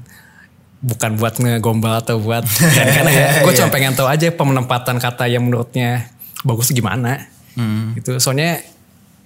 [0.78, 2.46] Bukan buat ngegombal atau buat
[2.98, 3.28] karena ya.
[3.42, 3.74] Gue cuma Iya.
[3.74, 6.10] pengen tahu aja penempatan kata yang menurutnya
[6.42, 7.26] bagus gimana.
[7.98, 8.22] Gitu.
[8.22, 8.62] Soalnya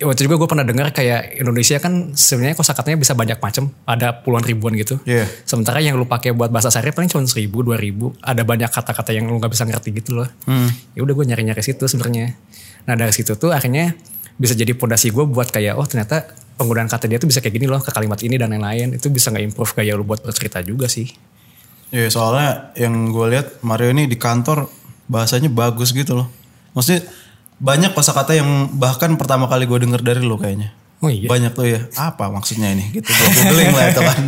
[0.00, 4.42] waktu juga gue pernah dengar kayak Indonesia kan sebenarnya kosakatanya bisa banyak macam, ada puluhan
[4.42, 4.96] ribuan gitu.
[5.04, 5.28] Iya.
[5.44, 8.16] Sementara yang lu pakai buat bahasa sehari paling cuma seribu, dua ribu.
[8.18, 10.28] Ada banyak kata-kata yang lu nggak bisa ngerti gitu loh.
[10.96, 12.32] Ya udah gue nyari-nyari situ sebenarnya.
[12.88, 13.92] Nah dari situ tuh akhirnya
[14.34, 16.24] bisa jadi pondasi gue buat kayak oh ternyata
[16.56, 18.96] penggunaan kata dia tuh bisa kayak gini loh ke kalimat ini dan lain-lain.
[18.96, 21.08] Itu bisa nge-improve kayak lu buat bercerita juga sih.
[21.92, 24.68] Ya soalnya yang gue lihat Mario ini di kantor
[25.12, 26.28] bahasanya bagus gitu loh.
[26.72, 27.04] Maksudnya
[27.60, 30.72] banyak kosakata yang bahkan pertama kali gue denger dari lo kayaknya.
[31.02, 31.26] Oh iya.
[31.26, 31.80] Banyak tuh ya.
[31.98, 32.94] Apa maksudnya ini?
[32.94, 34.22] Gitu gue googling lah itu kan.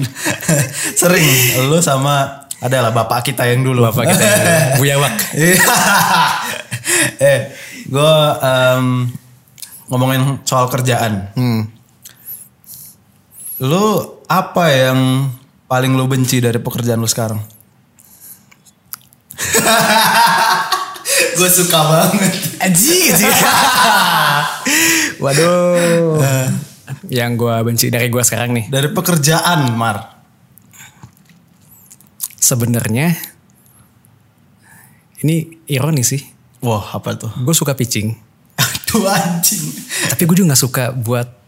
[1.00, 1.26] Sering
[1.70, 3.86] lu sama adalah bapak kita yang dulu.
[3.90, 5.14] Bapak kita yang dulu, Buya Wak.
[5.38, 5.56] Iya.
[7.32, 7.38] eh,
[7.86, 8.86] gue em,
[9.90, 11.30] ngomongin soal kerjaan.
[11.38, 11.73] Hmm.
[13.62, 15.30] Lu apa yang
[15.70, 17.38] paling lu benci dari pekerjaan lu sekarang?
[21.38, 22.32] gue suka banget.
[22.58, 23.26] Aji, aji.
[25.22, 26.18] Waduh.
[27.06, 28.66] yang gue benci dari gue sekarang nih.
[28.72, 30.18] Dari pekerjaan, Mar.
[32.42, 33.14] Sebenarnya
[35.22, 36.18] ini ironi sih.
[36.64, 37.30] Wah, apa tuh?
[37.44, 38.18] Gue suka pitching.
[38.58, 39.62] Aduh anjing.
[40.10, 41.43] Tapi gue juga gak suka buat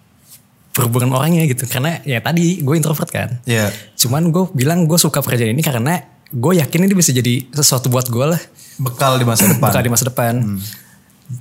[0.76, 1.64] berhubungan orangnya gitu.
[1.64, 3.40] Karena ya tadi gue introvert kan.
[3.48, 3.72] Ya.
[3.96, 8.06] Cuman gue bilang gue suka pekerjaan ini karena gue yakin ini bisa jadi sesuatu buat
[8.06, 8.40] gue lah.
[8.76, 9.72] Bekal di masa depan.
[9.72, 10.34] Bukan di masa depan.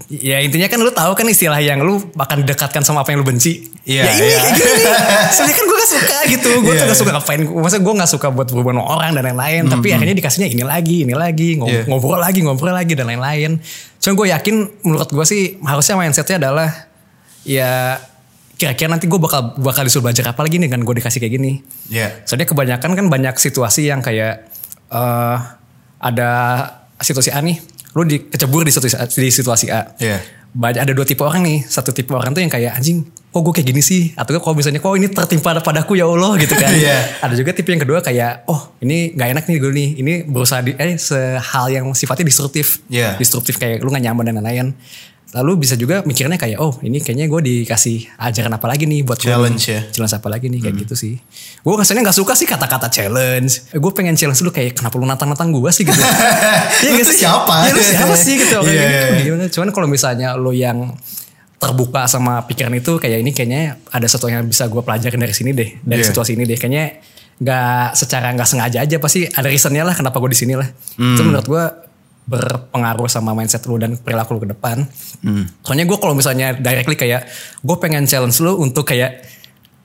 [0.10, 3.28] Ya intinya kan lu tahu kan istilah yang lu akan didekatkan sama apa yang lu
[3.28, 3.69] benci.
[3.86, 4.39] Iya, ya ini iya.
[4.41, 4.82] kayak gini.
[5.30, 6.50] Soalnya kan gue gak suka gitu.
[6.65, 7.02] Gue Iya, tuh gak iya.
[7.06, 7.39] suka ngapain.
[7.45, 9.62] Maksudnya gue gak suka buat berhubungan sama orang dan lain-lain.
[9.69, 11.50] Tapi akhirnya dikasihnya ini lagi, ini lagi.
[11.62, 11.82] Ngob- Iya.
[11.86, 13.62] Ngobrol lagi, ngobrol lagi dan lain-lain.
[14.02, 16.69] Cuma gue yakin menurut gue sih harusnya mindsetnya adalah
[17.45, 18.02] ya
[18.56, 21.52] kira-kira nanti gue bakal bakal disuruh belajar apa lagi nih kan gue dikasih kayak gini.
[21.91, 22.24] Ya.
[22.24, 24.48] Soalnya kebanyakan kan banyak situasi yang kayak
[24.89, 25.38] eh
[26.00, 26.30] ada
[26.98, 27.58] situasi A nih,
[27.94, 29.96] lu dikecebur di situasi A, di situasi A.
[30.00, 30.20] Iya.
[30.56, 31.68] Banyak ada dua tipe orang nih.
[31.68, 33.04] Satu tipe orang tuh yang kayak anjing,
[33.36, 36.56] kok gue kayak gini sih atau kalau misalnya kok ini tertimpa padaku ya Allah gitu
[36.56, 37.20] kan Iya.
[37.20, 40.63] ada juga tipe yang kedua kayak oh ini nggak enak nih gue nih ini berusaha
[40.63, 43.20] di eh sehal yang sifatnya destruktif Iya.
[43.20, 44.68] destruktif kayak lu gak nyaman dan lain-lain
[45.32, 49.18] lalu bisa juga mikirnya kayak oh ini kayaknya gue dikasih ajaran apa lagi nih buat
[49.18, 49.74] gua Challenge nih.
[49.74, 49.82] ya.
[49.90, 51.14] challenge apa lagi nih kayak gitu sih
[51.58, 55.50] gue rasanya nggak suka sih kata-kata challenge gue pengen challenge lu kayak kenapa lu nantang-nantang
[55.50, 55.98] gue sih gitu
[56.86, 57.18] Iya Lu sih?
[57.18, 57.56] siapa?
[57.62, 59.46] Iya lu siapa sih gitu Iya, Kayak iya, gimana?
[59.50, 60.94] Cuman kalau misalnya lu yang
[61.56, 65.52] terbuka sama pikiran itu kayak ini kayaknya ada sesuatu yang bisa gue pelajarin dari sini
[65.52, 66.08] deh dari Iya.
[66.08, 67.00] situasi ini deh kayaknya
[67.36, 70.96] nggak secara nggak sengaja aja pasti ada reasonnya lah kenapa gue di sini lah itu
[71.18, 71.26] Hmm.
[71.26, 71.64] menurut gue
[72.26, 74.82] berpengaruh sama mindset lu dan perilaku lu ke depan.
[75.22, 75.46] Hmm.
[75.62, 79.22] soalnya gue kalau misalnya directly kayak gue pengen challenge lu untuk kayak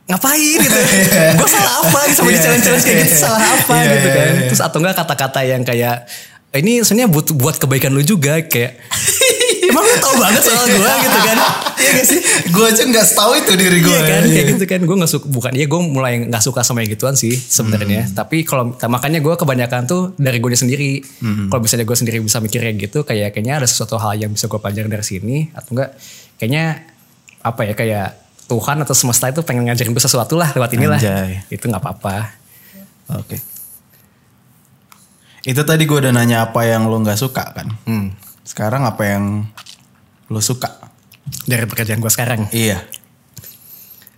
[0.07, 0.81] ngapain gitu?
[1.39, 2.19] Gue salah apa gitu?
[2.19, 2.43] Sama di Iya.
[2.43, 4.33] challenge challenge kayak gitu salah apa Iya, gitu iya, kan?
[4.43, 5.97] terus atau enggak kata-kata yang kayak
[6.51, 8.75] ini sebenarnya buat buat kebaikan lu juga kayak
[9.71, 11.37] emang lu tau banget soal gue gitu kan?
[11.81, 12.21] Iya gak sih?
[12.53, 13.89] Gue aja nggak tahu itu diri gue.
[13.89, 14.23] Iya kan?
[14.29, 14.81] Kayak gitu kan?
[14.85, 18.11] Gue nggak suka bukan iya gue mulai nggak suka sama yang gituan sih sebenarnya.
[18.13, 21.01] Tapi kalau makanya gue kebanyakan tuh dari gue sendiri.
[21.23, 24.51] Kalau misalnya gue sendiri bisa mikir kayak gitu kayak kayaknya ada sesuatu hal yang bisa
[24.51, 25.97] gue pelajari dari sini atau enggak
[26.37, 26.85] kayaknya
[27.41, 28.09] apa ya kayak
[28.51, 30.99] Tuhan atau semesta itu pengen ngajarin gue sesuatu lah lewat inilah.
[30.99, 31.47] Anjay.
[31.55, 32.35] itu nggak apa-apa.
[33.15, 33.39] Oke.
[35.47, 37.71] Itu tadi gue udah nanya apa yang lo nggak suka kan.
[37.87, 38.11] Hmm.
[38.51, 39.47] Sekarang apa yang
[40.27, 40.83] lo suka?
[41.41, 42.83] dari pekerjaan gue sekarang Iya.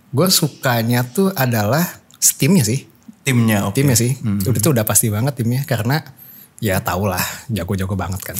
[0.09, 1.85] gue sukanya tuh adalah
[2.33, 2.89] timnya sih
[3.21, 3.77] Timnya oke.
[3.77, 6.01] timnya sih udah tuh udah pasti banget timnya karena
[6.57, 8.35] ya tau lah jago-jago banget kan.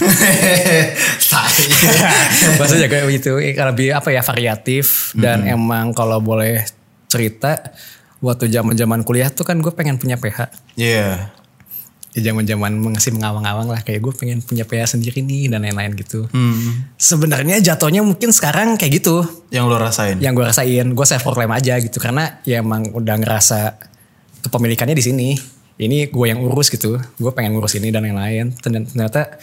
[2.60, 6.64] Maksudnya kayak gitu lebih apa ya variatif dan emang kalau boleh
[7.06, 7.62] cerita
[8.20, 11.30] waktu zaman zaman kuliah tuh kan gue pengen punya PH Iya.
[12.14, 15.94] Ya zaman zaman masih mengawang-awang lah kayak gue pengen punya PH sendiri nih dan lain-lain
[15.96, 16.94] gitu Hmm.
[16.96, 20.18] sebenarnya jatuhnya mungkin sekarang kayak gitu Yang lo rasain?
[20.18, 23.82] yang gue rasain gue self proclaim aja gitu karena ya emang udah ngerasa
[24.42, 25.30] kepemilikannya di sini
[25.76, 29.42] ini gue yang urus gitu gue pengen ngurus ini dan lain-lain ternyata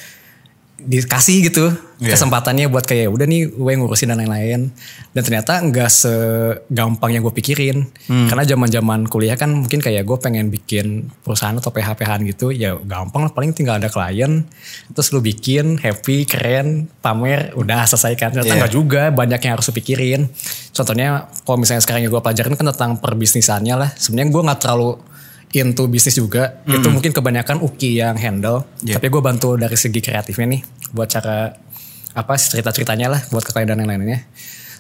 [0.83, 1.67] dikasih gitu
[2.01, 2.17] Iya.
[2.17, 4.73] kesempatannya buat kayak udah nih gue ngurusin dan lain-lain.
[5.13, 10.17] Dan ternyata nggak segampang yang gue pikirin karena zaman zaman kuliah kan mungkin kayak gue
[10.17, 14.49] pengen bikin perusahaan atau PH PH gitu ya gampang lah paling tinggal ada klien
[14.91, 18.61] terus lu bikin happy keren pamer udah selesai kan ternyata Iya.
[18.65, 20.21] nggak juga banyak yang harus lu pikirin.
[20.73, 21.09] Contohnya
[21.45, 23.91] kalau misalnya sekarang yang gue pelajarin kan tentang perbisnisannya lah.
[23.93, 24.97] Sebenarnya gue nggak terlalu
[25.53, 28.97] into bisnis juga itu mungkin kebanyakan Uki yang handle Iya.
[28.97, 30.61] tapi gue bantu dari segi kreatifnya nih
[30.91, 31.51] buat cara
[32.11, 34.27] apa cerita ceritanya lah buat ke klien dan lain-lainnya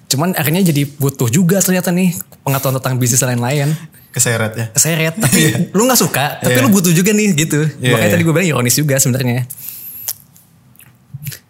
[0.06, 3.70] cuman akhirnya jadi butuh juga ternyata nih pengetahuan tentang bisnis lain-lain
[4.11, 4.66] Keseret ya?
[4.68, 6.62] keseret tapi lu nggak suka tapi Iya.
[6.62, 8.14] lu butuh juga nih gitu Iya, makanya iya.
[8.14, 9.46] tadi gue bilang ironis juga sebenarnya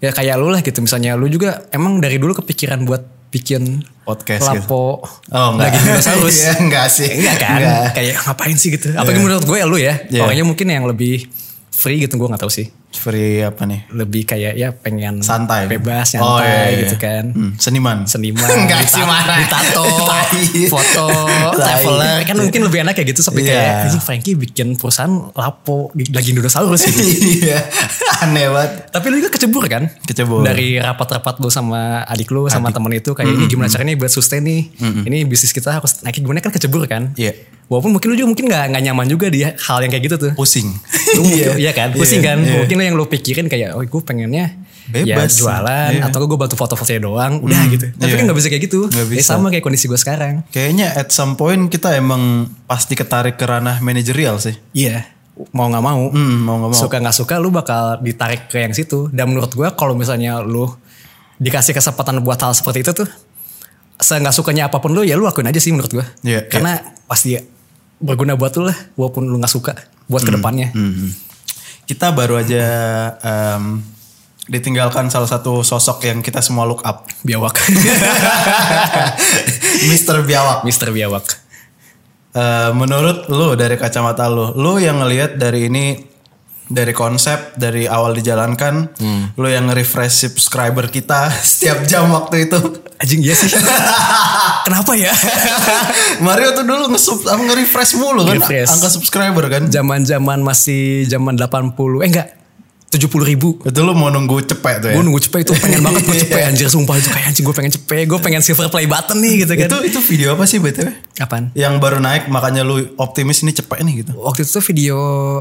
[0.01, 4.43] ya kayak lu lah gitu misalnya lu juga emang dari dulu kepikiran buat bikin Podcast
[4.49, 4.67] gitu.
[4.67, 5.71] lapo Oh, enggak.
[5.71, 7.09] lagi dinosaurus Iya, enggak sih.
[7.13, 7.87] enggak kan Enggak.
[7.95, 10.23] kayak ngapain sih gitu apalagi menurut gue ya lu ya Iya.
[10.25, 11.31] orangnya mungkin yang lebih
[11.71, 12.67] free gitu gue nggak tahu sih
[13.01, 13.89] Free apa nih?
[13.91, 15.65] lebih kayak ya pengen Santai.
[15.67, 16.79] bebas Oh, nyantai iya, iya.
[16.83, 18.05] gitu kan Hmm, seniman.
[18.05, 19.41] seniman Enggak sih, marah.
[19.41, 19.85] ditato
[20.73, 21.07] foto
[21.55, 23.51] traveler kan mungkin lebih enak kayak gitu sampai Iya.
[23.51, 27.01] kayak anjing Frankie bikin perusahaan lapo lagi dinosaurus gitu
[27.43, 27.65] Iya.
[28.21, 28.71] Aneh banget.
[28.91, 30.43] tapi lu juga kecebur kan Kecebur.
[30.43, 34.43] dari rapat-rapat lu sama adik lu sama temen itu kayak ini gimana caranya buat sustain
[34.43, 34.69] nih
[35.05, 37.33] ini bisnis kita harus naik gimana kan kecebur kan Iya.
[37.71, 40.33] Walaupun mungkin lu juga mungkin nggak nggak nyaman juga di hal yang kayak gitu tuh
[40.35, 40.69] Pusing.
[41.17, 42.55] Lu mungkin- iya kan pusing Iya, kan iya.
[42.57, 45.35] mungkin yang lu pikirin kayak oh gue pengennya ya Bebas.
[45.37, 46.03] jualan Iya.
[46.05, 48.17] atau gue bantu foto-fotonya doang udah gitu tapi iya.
[48.17, 49.31] kan nggak bisa kayak gitu Nggak Ya bisa.
[49.33, 52.23] sama kayak kondisi gue sekarang Kayaknya at some point kita emang
[52.65, 54.59] pasti ketarik ke ranah manajerial sih.
[54.73, 55.07] iya
[55.49, 56.81] mau nggak mau Hmm, mau nggak mau.
[56.81, 60.67] suka nggak suka lu bakal ditarik ke yang situ dan menurut gue kalau misalnya lu
[61.37, 63.09] dikasih kesempatan buat hal seperti itu tuh
[63.97, 67.37] nggak sukanya apa pun lu ya lu lakuin aja sih menurut gue Iya, karena pasti
[68.01, 69.73] berguna buat lu lah walaupun lu nggak suka
[70.09, 71.13] buat ke depannya Hmm.
[71.85, 72.63] Kita baru aja
[73.19, 73.83] em,
[74.47, 77.03] ditinggalkan salah satu sosok yang kita semua look up.
[77.27, 77.59] biawak
[79.91, 80.23] Mr.
[80.23, 80.63] Biawak.
[80.63, 81.27] Mister biawak
[82.31, 85.99] Eh, menurut lu dari kacamata lu, lu yang ngelihat dari ini
[86.71, 88.95] dari konsep dari awal dijalankan,
[89.35, 92.59] lu yang nge-refresh subscriber kita setiap jam waktu itu.
[92.97, 93.49] anjing iya sih
[94.67, 95.09] kenapa ya
[96.21, 98.71] Mario tuh dulu nge-sub apa nge-refresh mulu kan Nge-refresh.
[98.71, 99.63] angka subscriber kan.
[99.67, 102.29] zaman zaman masih zaman 80 eh enggak
[102.91, 104.99] 70 ribu Itu lu mau nunggu cepet tuh ya.
[104.99, 107.71] gue nunggu cepet itu pengen banget gue cepet anjir sumpah itu kayak anjing gue pengen
[107.71, 111.15] cepet gue pengen silver play button nih gitu kan Itu itu video apa sih BTW?
[111.15, 114.19] kapan Yang baru naik makanya lu optimis ini cepet nih gitu.
[114.19, 114.97] waktu itu tuh video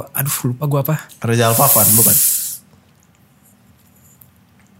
[0.07, 2.15] aduh lupa gue apa Reza Alfafan bukan?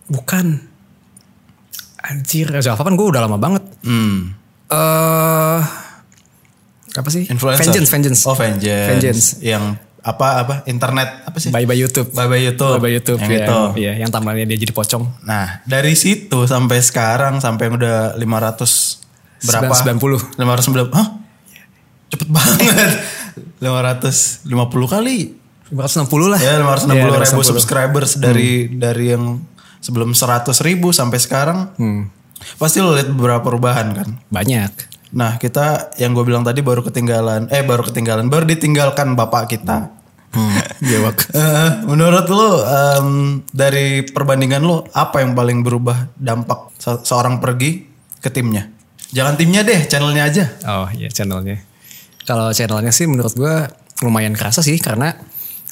[0.07, 0.45] bukan
[1.99, 4.33] anjir Reza gue udah lama banget Hmm.
[4.69, 5.61] eh
[6.89, 7.25] apa sih?
[7.25, 7.63] Influencer.
[7.63, 8.21] Vengeance, vengeance.
[8.25, 8.89] Oh, Vengeance.
[8.89, 9.25] Vengeance.
[9.39, 11.51] Yang apa apa internet apa sih?
[11.51, 12.11] Bye bye YouTube.
[12.15, 12.79] Bye bye YouTube.
[12.79, 13.19] Bye bye YouTube.
[13.19, 13.59] Yang ya, itu.
[13.83, 15.03] Iya, yang tambahnya dia jadi pocong.
[15.27, 18.99] Nah, dari situ sampai sekarang sampai yang udah 500
[19.43, 19.73] berapa?
[19.75, 20.39] 90.
[20.39, 20.95] 590.
[20.95, 21.07] Hah?
[22.09, 22.59] Cepet banget.
[23.63, 24.47] 550
[24.87, 25.35] kali.
[25.69, 26.39] 560 lah.
[26.41, 27.51] Ya, 560 Iya, ribu 560.
[27.53, 29.37] subscribers dari dari yang
[29.79, 31.71] sebelum 100 ribu sampai sekarang.
[31.77, 32.09] Hmm.
[32.55, 34.07] Pasti lo lihat beberapa perubahan kan.
[34.31, 34.98] Banyak.
[35.09, 39.89] Nah, kita yang gue bilang tadi baru ketinggalan, eh baru ketinggalan, baru ditinggalkan bapak kita.
[40.85, 43.07] Iya, Eh, menurut lu em,
[43.49, 47.89] dari perbandingan lu apa yang paling berubah dampak se- seorang pergi
[48.21, 48.69] ke timnya?
[49.09, 50.45] Jangan timnya deh, channelnya aja.
[50.69, 51.57] Oh iya channelnya.
[52.29, 53.65] Kalau channelnya sih menurut gua
[54.05, 55.17] lumayan kerasa sih karena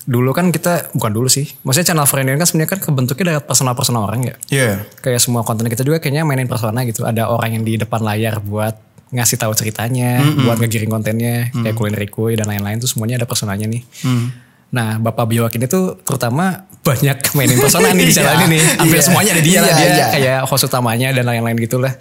[0.10, 1.46] dulu kan kita bukan dulu sih.
[1.62, 4.36] Maksudnya channel Friendian kan sebenarnya kan kebentuknya dari personal-personal orang ya.
[4.50, 4.72] Iya.
[5.06, 7.06] Kayak semua konten kita juga kayaknya mainin persona gitu.
[7.06, 11.96] Ada orang yang di depan layar buat ngasih tahu ceritanya, buat ngegiring kontennya, kayak Kulin
[11.96, 13.84] Rikuy dan lain-lain tuh semuanya ada personanya nih.
[14.68, 18.62] Nah, Bapak Biwak ini tuh terutama banyak mainin persona nih di channel Iya, ini nih.
[18.84, 19.06] Hampir iya.
[19.06, 19.68] semuanya ada dia lah.
[19.68, 20.06] Iya, Dia iya.
[20.12, 21.94] kayak host utamanya dan lain-lain gitu lah.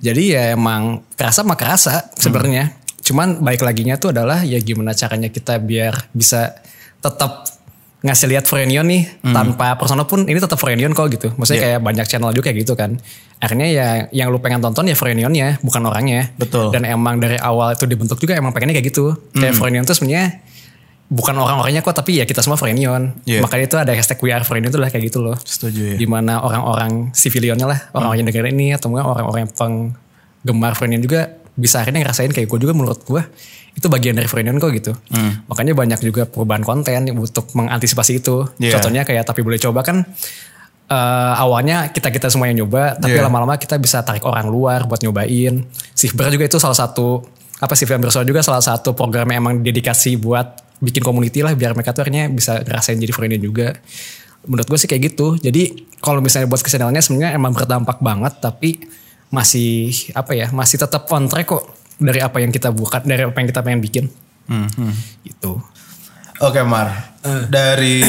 [0.00, 2.72] Jadi ya emang kerasa mah kerasa sebenarnya.
[3.04, 6.56] Cuman baik laginya tuh adalah ya gimana caranya kita biar bisa
[7.04, 7.55] tetap
[8.06, 11.34] ngasih lihat Frenion nih tanpa persona pun ini tetap Frenion kok gitu.
[11.34, 12.96] Maksudnya kayak banyak channel juga kayak gitu kan.
[13.42, 16.30] Akhirnya ya yang lu pengen tonton ya Frenionnya bukan orangnya.
[16.38, 16.70] Betul.
[16.70, 19.18] Dan emang dari awal itu dibentuk juga emang pengennya kayak gitu.
[19.34, 20.40] Kayak Frenion tuh sebenarnya
[21.06, 23.14] bukan orang-orangnya kok tapi ya kita semua Frenion.
[23.26, 23.42] Iya.
[23.42, 25.34] Makanya itu ada hashtag We Are Frenion itu lah kayak gitu loh.
[25.42, 25.96] Setuju ya.
[25.98, 31.02] Di mana orang-orang sivilionnya lah, orang-orang yang dengerin ini atau mungkin orang-orang yang penggemar Frenion
[31.02, 33.22] juga bisa akhirnya ngerasain kayak gue juga menurut gue
[33.76, 34.96] itu bagian dari Frenion kok gitu.
[35.46, 38.48] Makanya banyak juga perubahan konten untuk mengantisipasi itu.
[38.56, 38.80] Iya.
[38.80, 40.02] Contohnya kayak tapi boleh coba kan
[40.86, 43.26] eh, awalnya kita kita semua yang nyoba, tapi Iya.
[43.26, 45.66] lama-lama kita bisa tarik orang luar buat nyobain.
[45.92, 47.20] Sifber juga itu salah satu
[47.56, 51.56] apa sih film bersuara juga salah satu program yang emang dedikasi buat bikin community lah
[51.56, 53.76] biar mereka tuh akhirnya bisa ngerasain jadi friendnya juga.
[54.46, 55.36] Menurut gue sih kayak gitu.
[55.40, 58.78] Jadi kalau misalnya buat ke channelnya sebenarnya emang berdampak banget tapi
[59.26, 63.36] masih apa ya masih tetap on track kok dari apa yang kita buat dari apa
[63.40, 64.06] yang kita pengen bikin
[64.46, 64.94] Hmm, hmm.
[65.26, 65.58] gitu.
[66.36, 67.16] Oke Mar,
[67.48, 68.04] dari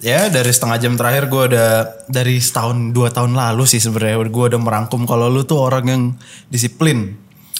[0.00, 1.70] ya dari setengah jam terakhir gue udah
[2.06, 6.02] dari setahun dua tahun lalu sih sebenarnya gue udah merangkum kalau lu tuh orang yang
[6.46, 7.18] disiplin,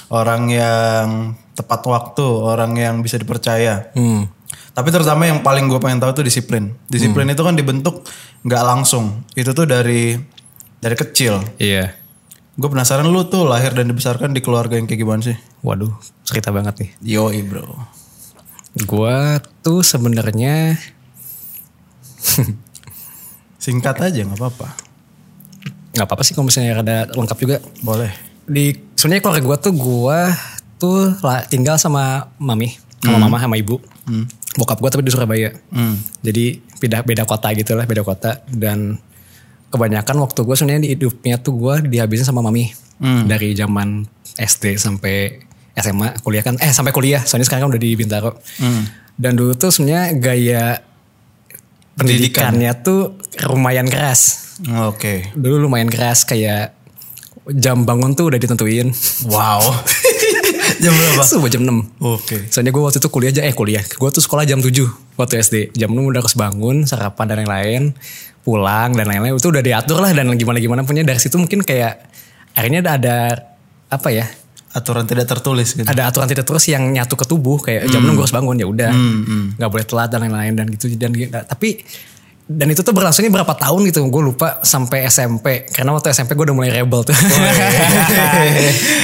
[0.09, 3.91] orang yang tepat waktu, orang yang bisa dipercaya.
[3.99, 4.31] Hmm.
[4.73, 6.73] Tapi terutama yang paling gue pengen tahu tuh disiplin.
[6.89, 8.07] Disiplin itu kan dibentuk
[8.47, 9.27] nggak langsung.
[9.37, 10.17] Itu tuh dari
[10.81, 11.45] dari kecil.
[11.61, 11.93] Iya.
[12.53, 15.37] Gue penasaran lu tuh lahir dan dibesarkan di keluarga yang kayak gimana sih?
[15.65, 15.97] Waduh,
[16.29, 16.91] cerita banget nih.
[17.17, 17.65] Yoi bro.
[18.89, 20.81] Gua tuh sebenarnya
[23.63, 24.69] Singkat aja nggak apa-apa.
[25.93, 27.57] nggak apa-apa sih kalau misalnya ada lengkap juga.
[27.85, 28.09] Boleh.
[28.49, 30.21] Di sebenarnya keluarga gua tuh gua
[30.81, 33.77] tuh lah, tinggal sama mami, sama mama sama ibu.
[34.57, 35.53] Bokap gua tapi di Surabaya.
[35.69, 36.01] Hmm.
[36.25, 38.97] Jadi beda beda kota gitu lah, beda kota dan
[39.73, 42.71] kebanyakan waktu gue sebenarnya di hidupnya tuh gue dihabisin sama mami
[43.27, 44.05] dari zaman
[44.37, 48.37] SD sampai SMA kuliah kan eh sampai kuliah soalnya sekarang kan udah di Bintaro
[49.17, 50.65] dan dulu tuh sebenarnya gaya
[51.97, 53.17] pendidikannya tuh
[53.49, 54.55] lumayan keras
[54.87, 55.33] Oke.
[55.33, 56.77] dulu lumayan keras kayak
[57.57, 58.93] jam bangun tuh udah ditentuin
[59.27, 59.61] Wow.
[60.83, 61.23] Jam berapa?
[61.23, 62.51] Subuh jam 6 Oke.
[62.51, 63.83] Soalnya gue waktu itu kuliah aja, eh kuliah.
[63.87, 64.73] Gue tuh sekolah jam 7
[65.15, 65.57] waktu SD.
[65.79, 67.83] Jam 6 udah harus bangun, sarapan dan lain-lain.
[68.43, 69.35] Pulang dan lain-lain.
[69.35, 71.03] Itu udah diatur lah dan gimana-gimana punya.
[71.03, 72.03] Dari situ mungkin kayak
[72.53, 73.17] akhirnya ada, ada
[73.89, 74.27] apa ya.
[74.73, 75.85] Aturan tidak tertulis gitu.
[75.85, 77.61] Ada aturan tidak terus yang nyatu ke tubuh.
[77.61, 78.91] Kayak jam 6 gue harus bangun ya udah.
[79.55, 80.89] Gak boleh telat dan lain-lain dan gitu.
[80.97, 81.13] Dan,
[81.45, 81.85] tapi
[82.43, 86.51] dan itu tuh berlangsungnya berapa tahun gitu gue lupa sampai SMP karena waktu SMP gue
[86.51, 87.15] udah mulai rebel tuh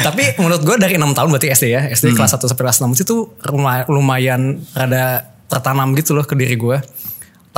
[0.03, 2.99] tapi menurut gue dari enam tahun berarti SD ya SD kelas 1 sampai kelas 6
[2.99, 4.43] itu lumay- lumayan
[4.75, 6.77] rada tertanam gitu loh ke diri gue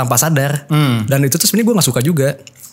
[0.00, 0.64] tanpa sadar
[1.04, 2.28] dan itu tuh sebenarnya gue nggak suka juga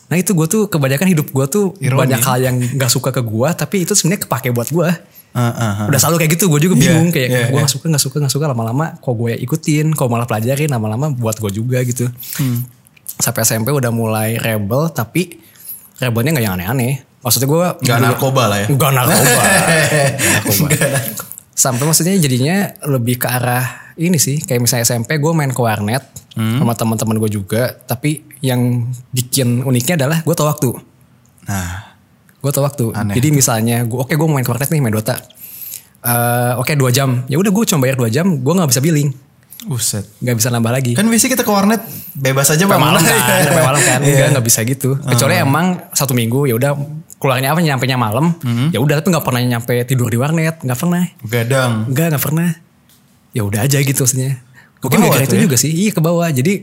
[0.07, 1.99] nah itu gue tuh kebanyakan hidup gue tuh Ironi.
[2.01, 4.89] banyak hal yang nggak suka ke gue tapi itu sebenarnya kepake buat gue
[5.35, 5.85] Ah, ah, ah.
[5.85, 7.61] udah selalu kayak gitu gue juga Iya, bingung kayak iya, gue iya.
[7.61, 11.37] gak suka gak suka gak suka lama-lama kok gue ikutin kok malah pelajarin lama-lama buat
[11.37, 12.07] gue juga gitu
[12.39, 12.63] Hmm.
[13.13, 15.37] sampai SMP udah mulai rebel tapi
[15.97, 18.67] rebelnya nggak yang aneh-aneh maksudnya gue Nggak narkoba lah ya.
[18.71, 19.19] Gak narkoba.
[19.19, 20.69] Nggak narkoba.
[21.51, 24.37] Sampai maksudnya jadinya lebih ke arah ini sih.
[24.39, 26.05] Kayak misalnya SMP gue main ke warnet
[26.37, 26.61] Hmm.
[26.61, 27.73] sama teman-teman gue juga.
[27.81, 30.69] Tapi yang bikin uniknya adalah gue tau waktu.
[31.43, 31.97] Nah,
[32.37, 32.93] Gue tau waktu.
[32.93, 33.17] Aneh.
[33.17, 35.17] Jadi misalnya gue oke gue mau main ke warnet nih main Dota.
[35.99, 37.25] Eh, oke dua jam.
[37.25, 38.29] Ya udah gue cuma bayar dua jam.
[38.37, 39.09] Gue nggak bisa billing.
[39.57, 40.05] Buset.
[40.21, 41.81] nggak bisa nambah lagi Kan biasanya kita ke warnet
[42.13, 43.19] bebas aja sampai malam kan
[43.49, 44.07] sampai malam kan Iya.
[44.13, 46.71] enggak nggak bisa gitu kecuali emang satu minggu ya udah
[47.17, 48.37] keluarnya apa nyampe nya malam
[48.69, 51.89] ya udah tapi nggak pernah nyampe tidur di warnet nggak pernah Gadang.
[51.89, 52.49] Enggak, enggak pernah.
[53.33, 54.39] Ya udah aja gitu maksudnya.
[54.83, 55.41] Mungkin bawah gara itu ya?
[55.45, 55.71] juga sih.
[55.73, 56.29] Iya ke bawah.
[56.29, 56.53] Jadi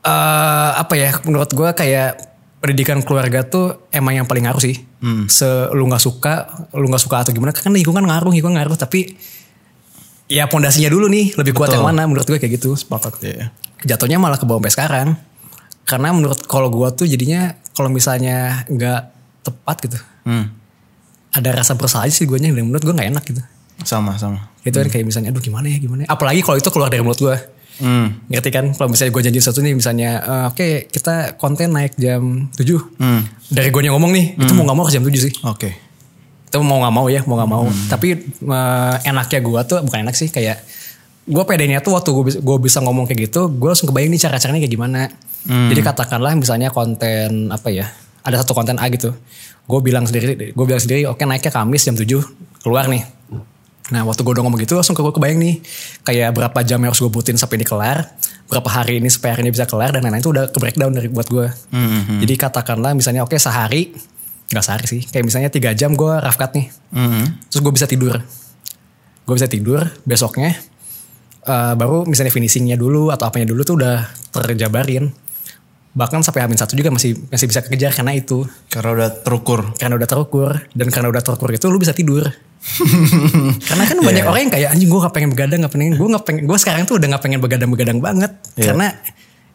[0.00, 2.18] eh apa ya menurut gua kayak
[2.60, 4.76] pendidikan keluarga tuh emang yang paling ngaruh sih.
[5.00, 5.26] Hmm.
[5.30, 9.16] Se lu nggak suka, lu nggak suka atau gimana kan lingkungan ngaruh, lingkungan ngaruh tapi
[10.30, 11.82] ya pondasinya dulu nih lebih kuat Betul.
[11.82, 12.76] yang mana menurut gue kayak gitu.
[12.76, 13.50] Sepakat ya.
[13.82, 15.08] Jatuhnya malah ke bawah sampai sekarang.
[15.88, 19.00] Karena menurut kalau gua tuh jadinya kalau misalnya nggak
[19.42, 19.98] tepat gitu.
[20.28, 20.52] Hmm.
[21.34, 23.42] Ada rasa bersalah sih gue dan menurut gue nggak enak gitu.
[23.84, 24.50] Sama sama.
[24.64, 26.08] Itu kan kayak misalnya aduh gimana ya gimana ya.
[26.12, 27.36] Apalagi kalau itu keluar dari mulut gue.
[27.80, 28.20] Hmm.
[28.28, 28.64] Ngerti kan?
[28.76, 33.00] Kalau misalnya gue janji sesuatu nih misalnya eh, oke kita konten naik jam 7.
[33.00, 33.24] Hmm.
[33.48, 35.32] Dari gue yang ngomong nih itu mau gak mau harus jam 7 sih.
[35.48, 35.70] Oke.
[36.46, 37.64] Itu mau gak mau ya mau gak mau.
[37.64, 37.88] Hmm.
[37.88, 40.60] Tapi eh, enaknya gue tuh bukan enak sih kayak
[41.30, 44.20] gue pedenya tuh waktu gue bisa, gue bisa ngomong kayak gitu gue langsung kebayang nih
[44.28, 45.02] cara-caranya kayak gimana.
[45.48, 45.72] Hmm.
[45.72, 47.88] Jadi katakanlah misalnya konten apa ya
[48.20, 49.16] ada satu konten A gitu.
[49.64, 52.04] Gue bilang sendiri, gue bilang sendiri oke naiknya Kamis jam 7
[52.60, 53.19] keluar nih.
[53.90, 55.54] Nah waktu gue udah ngomong gitu langsung ke gue kebayang nih
[56.02, 58.06] kayak berapa jam yang harus gue butuhin sampai ini kelar,
[58.46, 61.10] berapa hari ini supaya hari ini bisa kelar dan lain-lain itu udah ke breakdown dari
[61.10, 61.46] buat gue.
[61.74, 62.22] Hmm.
[62.22, 63.90] Jadi katakanlah misalnya oke sehari,
[64.50, 67.26] nggak sehari sih, kayak misalnya tiga jam gue rough cut nih, Hmm.
[67.50, 68.14] terus gue bisa tidur,
[69.26, 70.54] gue bisa tidur besoknya
[71.40, 75.08] eh, baru misalnya finishingnya dulu atau apanya dulu tuh udah terjabarin.
[75.90, 79.74] Bahkan sampai hamil satu juga masih masih bisa kejar karena itu Karena udah terukur.
[79.74, 82.30] karena udah terukur dan karena udah terukur itu lu bisa tidur
[83.68, 86.24] karena kan banyak orang yang kayak anjing gue gak pengen begadang gak pengen gue gak
[86.24, 88.32] pengen gue sekarang tuh udah gak pengen begadang begadang banget.
[88.54, 88.64] Iya.
[88.70, 88.86] karena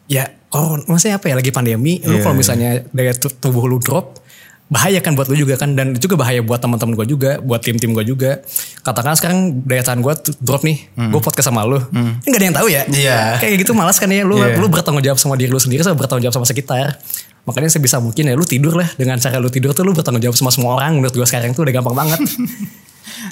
[0.06, 2.40] ya kalau maksudnya apa ya lagi pandemi lu Iya, kalau iya.
[2.40, 4.22] misalnya daya tu- tubuh lu drop
[4.66, 7.94] bahaya kan buat lu juga kan dan juga bahaya buat teman-teman gue juga buat tim-tim
[7.94, 8.42] gue juga.
[8.82, 11.78] Katakan sekarang daya tahan gue drop nih gue podcast sama lu.
[11.78, 12.82] Kan gak ada yang tahu ya?
[12.84, 13.38] Iya.
[13.38, 14.58] kayak gitu malas kan ya lu Iya.
[14.58, 16.98] lu bertanggung jawab sama diri lu sendiri sama bertanggung jawab sama sekitar.
[17.46, 18.90] Makanya sebisa mungkin ya lu tidur lah.
[18.94, 21.62] Dengan cara lu tidur tuh lu bertanggung jawab sama semua orang menurut gue sekarang tuh
[21.62, 22.18] udah gampang banget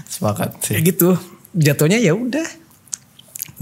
[0.09, 0.79] Sepakat sih.
[0.79, 1.09] kayak gitu
[1.55, 2.47] jatuhnya ya udah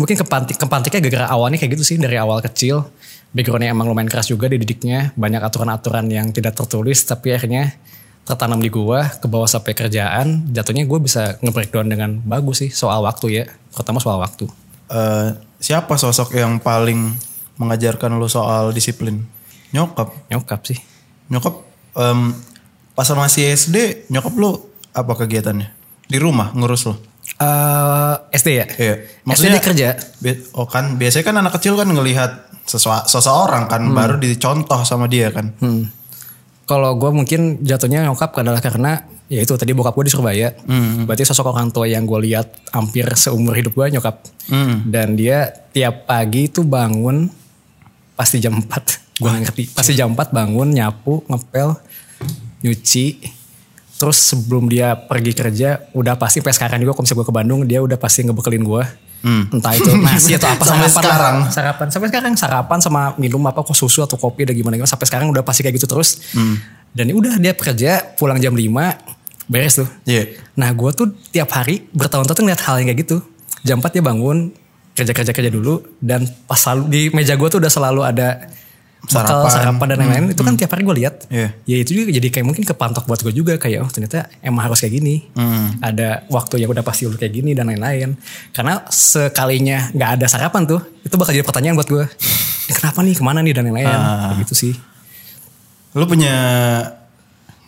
[0.00, 2.88] mungkin kepantik kepantiknya gara-gara awalnya kayak gitu sih dari awal kecil
[3.36, 7.76] backgroundnya emang lumayan keras juga dididiknya banyak aturan-aturan yang tidak tertulis tapi akhirnya
[8.22, 13.02] tertanam di gua ke bawah sampai kerjaan jatuhnya gue bisa nge-breakdown dengan bagus sih soal
[13.02, 14.46] waktu ya terutama soal waktu
[14.92, 17.16] Eh, siapa sosok yang paling
[17.56, 19.24] mengajarkan lo soal disiplin?
[19.72, 20.28] Nyokap.
[20.28, 20.76] nyokap sih
[21.32, 21.64] Nyokap
[21.96, 22.36] em,
[22.92, 25.72] pas masih SD, nyokap lo apa kegiatannya?
[26.12, 26.94] Di rumah ngurus lo?
[27.42, 28.94] eh SD ya Iya.
[29.24, 29.88] SD dia kerja
[30.54, 32.52] Oh kan biasanya kan anak kecil kan ngelihat
[33.08, 35.50] seseorang kan baru dicontoh sama dia kan.
[35.58, 35.90] Hmm.
[36.62, 40.54] Kalau gue mungkin jatuhnya nyokap adalah karena ya itu tadi bokap gue di Surabaya.
[41.02, 44.22] Berarti sosok orang tua yang gue lihat hampir seumur hidup gue nyokap.
[44.86, 47.26] Dan dia tiap pagi itu bangun
[48.14, 49.18] pasti jam 4.
[49.18, 49.62] Gue ngerti.
[49.74, 51.74] Pasti jam 4 bangun nyapu, ngepel,
[52.62, 53.06] nyuci.
[54.02, 57.60] Terus sebelum dia pergi kerja udah pasti sampai sekarang juga kalau misalnya gue ke Bandung
[57.62, 58.82] dia udah pasti ngebekelin gue.
[59.22, 60.90] Entah itu nasi atau apa Sampai sarapan lah.
[60.90, 61.36] sekarang.
[61.48, 65.06] sarapan sampai sekarang sarapan sama minum apa kok susu atau kopi dan gimana gimana sampai
[65.06, 66.34] sekarang udah pasti kayak gitu terus
[66.90, 68.66] dan ya udah dia kerja pulang jam 5
[69.44, 70.34] beres tuh Iya.
[70.52, 73.16] nah gue tuh tiap hari bertahun-tahun tuh ngeliat hal yang kayak gitu
[73.62, 74.50] jam 4 dia bangun
[74.92, 78.50] kerja kerja kerja dulu dan pas selalu di meja gue tuh udah selalu ada
[79.02, 79.50] Sarapan.
[79.50, 81.48] sarapan dan lain-lain itu kan tiap hari gue lihat Iya.
[81.64, 84.78] ya itu juga jadi kayak mungkin kepantok buat gue juga kayak oh ternyata emang harus
[84.78, 85.26] kayak gini
[85.80, 88.14] ada waktu yang udah pasti lu kayak gini dan lain-lain
[88.50, 92.04] karena sekalinya nggak ada sarapan tuh itu bakal jadi pertanyaan buat gue
[92.64, 94.38] "Ini kenapa nih ke mana nih dan lain-lain Ah.
[94.38, 94.74] Gitu sih
[95.92, 96.32] Lu punya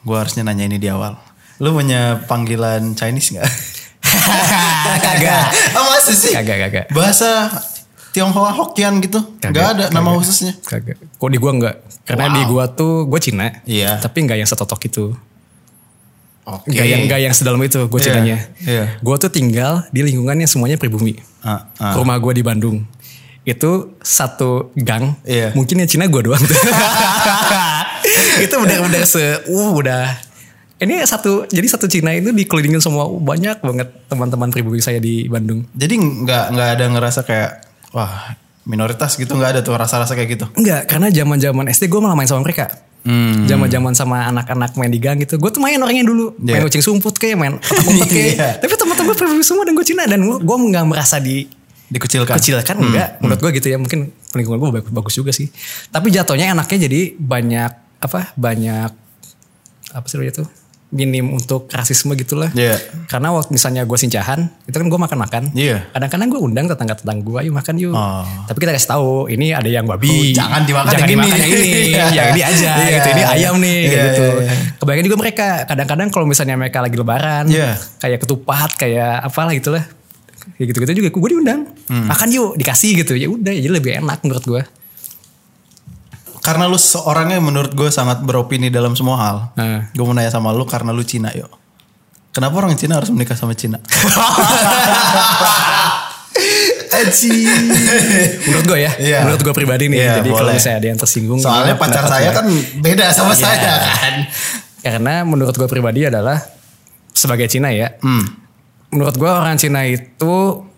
[0.01, 1.13] gua harusnya nanya ini di awal.
[1.61, 3.45] Lu punya panggilan Chinese nggak?
[5.05, 5.45] kagak
[5.77, 6.33] oh, masih sih?
[6.33, 7.53] kagak kagak Bahasa
[8.15, 9.19] Tionghoa Hokkien gitu?
[9.37, 10.19] Kagak, Nggak ada nama kagak.
[10.23, 10.53] khususnya?
[10.63, 11.75] kagak kok di gue nggak
[12.05, 12.33] karena Wow.
[12.33, 13.99] di gue tuh gue Cina Iya.
[13.99, 15.05] tapi nggak yang setotok itu
[16.45, 16.71] Oke.
[16.71, 18.85] nggak yang nggak yang sedalam itu gue Iya, Cinanya iya.
[18.97, 21.93] gue tuh tinggal di lingkungan yang semuanya pribumi Ah, ah.
[21.95, 22.85] rumah gue di Bandung
[23.43, 25.51] itu satu gang Iya.
[25.53, 26.41] mungkin yang Cina gue doang
[28.39, 30.07] itu benar-benar se uh udah
[30.77, 35.25] ini satu jadi satu Cina itu dikelilingin semua uh, banyak banget teman-teman pribumi saya di
[35.25, 37.51] Bandung Jadi nggak nggak ada ngerasa kayak
[37.95, 40.47] wah minoritas gitu nggak ada tuh rasa-rasa kayak gitu.
[40.57, 42.69] enggak karena zaman zaman SD gue malah main sama mereka
[43.05, 43.45] Hmm.
[43.45, 46.57] zaman zaman sama anak-anak main di gang gitu gue tuh main orangnya dulu Iya.
[46.57, 48.49] main ucing sumput kayak main umpet kayak Iya.
[48.65, 51.45] tapi teman-teman gue semua dan gue Cina dan gue gue nggak merasa di
[51.85, 52.33] Dikucilkan.
[52.41, 55.53] kecil kan enggak menurut gue gitu ya mungkin lingkungan gue bagus, bagus juga sih
[55.93, 58.89] tapi jatuhnya enaknya jadi banyak apa banyak
[59.93, 60.49] apa sih tuh
[60.95, 62.55] minim untuk rasisme gitu lah.
[62.55, 62.79] Iya.
[63.11, 65.43] Karena waktu misalnya gue sincahan, itu kan gue makan-makan.
[65.51, 65.91] Iya.
[65.91, 67.93] Kadang-kadang gue undang tetangga-tetangga gue, ayo makan yuk.
[67.93, 68.23] Oh.
[68.47, 70.07] Tapi kita kasih tahu, ini ada yang babi.
[70.07, 71.51] Oh, jangan dimakan jangan yang dimakan ini.
[71.51, 71.83] yang ini.
[72.17, 72.89] yang ini aja Iya.
[72.95, 73.09] gitu.
[73.11, 74.27] Ini ayam nih kayak Iya, gitu.
[74.39, 74.55] iya.
[74.79, 77.71] Kebanyakan juga mereka kadang-kadang kalau misalnya mereka lagi lebaran, Iya.
[77.99, 79.85] kayak ketupat, kayak apalah gitulah.
[80.55, 81.61] Kayak gitu-gitu juga gue diundang.
[81.91, 82.07] Hmm.
[82.07, 83.19] Makan yuk, dikasih gitu.
[83.19, 84.63] Ya udah, jadi lebih enak menurut gue.
[86.45, 89.37] Karena lu seorangnya menurut gue sangat beropini dalam semua hal.
[89.57, 89.89] Nah.
[89.91, 91.49] Gue mau nanya sama lu karena lu Cina yuk.
[92.31, 93.81] Kenapa orang Cina harus menikah sama Cina?
[96.95, 97.31] Aji.
[98.45, 99.19] Menurut gue ya, Iya.
[99.27, 99.99] menurut gue pribadi nih.
[99.99, 101.41] Iya, jadi kalau misalnya ada yang tersinggung.
[101.41, 102.37] Soalnya pacar saya gue?
[102.37, 102.47] kan
[102.81, 103.41] beda sama Iya.
[103.41, 104.15] saya kan.
[104.85, 106.39] Karena menurut gue pribadi adalah
[107.11, 107.95] sebagai Cina ya.
[107.99, 108.23] Hmm.
[108.93, 110.35] Menurut gue orang Cina itu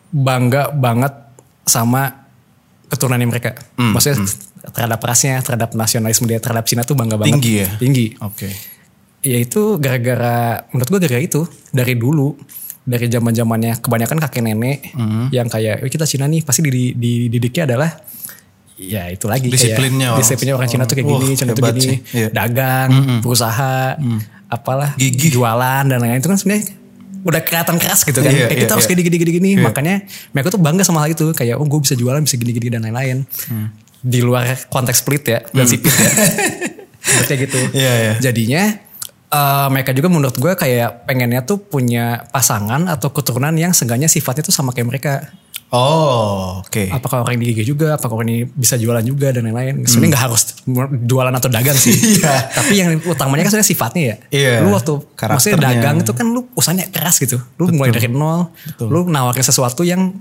[0.09, 1.13] bangga banget
[1.67, 2.29] sama
[2.87, 3.51] keturunannya mereka.
[3.77, 4.25] Hmm, Maksudnya
[4.71, 7.37] terhadap rasnya, terhadap nasionalisme dia, terhadap Cina tuh bangga banget.
[7.37, 7.69] Tinggi ya?
[7.77, 8.07] Tinggi.
[8.19, 8.49] Oke.
[9.23, 11.43] Ya itu gara-gara, menurut gue gara-gara itu.
[11.71, 12.35] Dari dulu.
[12.83, 15.27] Dari zaman zamannya kebanyakan kakek nenek Hmm.
[15.35, 17.91] yang kayak "Eh, kita Cina nih pasti di, di, dididiknya adalah
[18.77, 20.21] ya itu lagi Disiplinnya kayak, orang.
[20.23, 21.99] disiplinnya orang Cina tuh kayak gini, Cina tuh gini, sih.
[22.15, 22.29] Iya.
[22.31, 23.99] dagang, berusaha,
[24.47, 25.35] apalah, Gigih.
[25.35, 26.65] jualan dan lain-lain itu kan sebenarnya
[27.27, 28.31] udah kelihatan keras gitu kan.
[28.31, 28.93] Iya, eh, kita harus iya.
[28.95, 29.51] gini gini gini gini.
[29.59, 29.65] Iya.
[29.67, 29.95] Makanya
[30.31, 32.87] mereka tuh bangga sama hal itu kayak oh gue bisa jualan bisa gini gini dan
[32.87, 33.27] lain-lain.
[33.51, 33.75] Hmm.
[34.07, 36.11] Di luar konteks pelit ya dan sipit ya.
[37.27, 37.59] Kayak gitu.
[37.75, 38.15] Iya, iya.
[38.23, 38.63] Jadinya
[39.31, 44.47] eh, mereka juga menurut gue kayak pengennya tuh punya pasangan atau keturunan yang seenggaknya sifatnya
[44.47, 45.13] tuh sama kayak mereka.
[45.75, 46.95] Oh, oke.
[46.95, 49.83] Apakah orang ini gigi juga, apakah orang ini bisa jualan juga dan lain-lain.
[49.83, 50.43] Sebenarnya nggak harus
[51.11, 51.91] jualan atau dagang sih.
[51.91, 52.05] Hmm.
[52.17, 52.35] Iya.
[52.55, 54.17] Tapi yang utamanya kan sebenarnya sifatnya ya.
[54.31, 54.55] Iya.
[54.63, 54.93] Lu waktu
[55.27, 57.43] maksudnya dagang itu kan lu usahanya keras gitu.
[57.59, 60.15] Lu mulai dari nol, lu nawarin sesuatu yang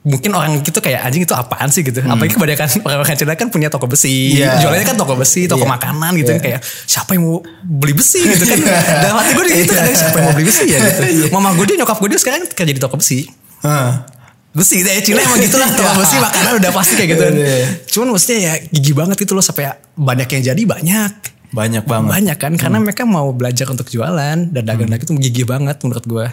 [0.00, 1.98] mungkin orang gitu kayak anjing itu apaan sih gitu.
[2.00, 4.32] Apalagi kebanyakan orang-orang Cina kan punya toko besi.
[4.32, 4.38] Hmm.
[4.38, 4.50] Iya.
[4.62, 5.70] Jualannya kan toko besi, toko Iya.
[5.70, 6.40] makanan gitu Iya.
[6.40, 8.58] kayak siapa yang mau beli besi gitu kan.
[9.02, 11.00] Dalam hati gue gitu kan siapa yang mau beli besi ya gitu.
[11.02, 11.26] Iya.
[11.30, 13.26] Mama gue dia nyokap gue dia sekarang kerja di toko besi
[13.58, 14.06] Hah.
[14.48, 17.66] besi deh Cina emang gitu lah toko besi makanan udah pasti kayak gitu Iya, iya.
[17.86, 21.12] cuman maksudnya ya gigi banget itu loh sampai banyak yang jadi banyak
[21.48, 22.10] Banyak banget.
[22.10, 22.60] banyak kan Hmm.
[22.60, 26.26] karena mereka mau belajar untuk jualan dan dagang-dagang itu gigi banget menurut gue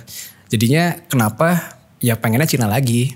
[0.48, 3.14] jadinya kenapa ya pengennya Cina lagi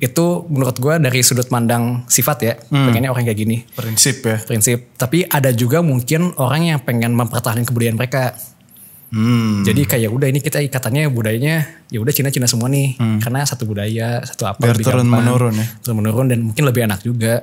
[0.00, 2.88] itu menurut gue dari sudut pandang sifat ya Hmm.
[2.88, 4.40] pengennya orang kayak gini Prinsip ya.
[4.40, 8.32] prinsip tapi ada juga mungkin orang yang pengen mempertahankan kebudayaan mereka
[9.10, 9.60] Hmm.
[9.60, 11.54] jadi kayak udah ini kita ikatannya budayanya
[11.86, 14.70] ya udah Cina Cina semua nih karena satu budaya satu apa Hmm.
[14.70, 15.20] Biar turun gampang.
[15.20, 15.66] menurun ya.
[15.80, 17.42] turun menurun dan mungkin lebih enak juga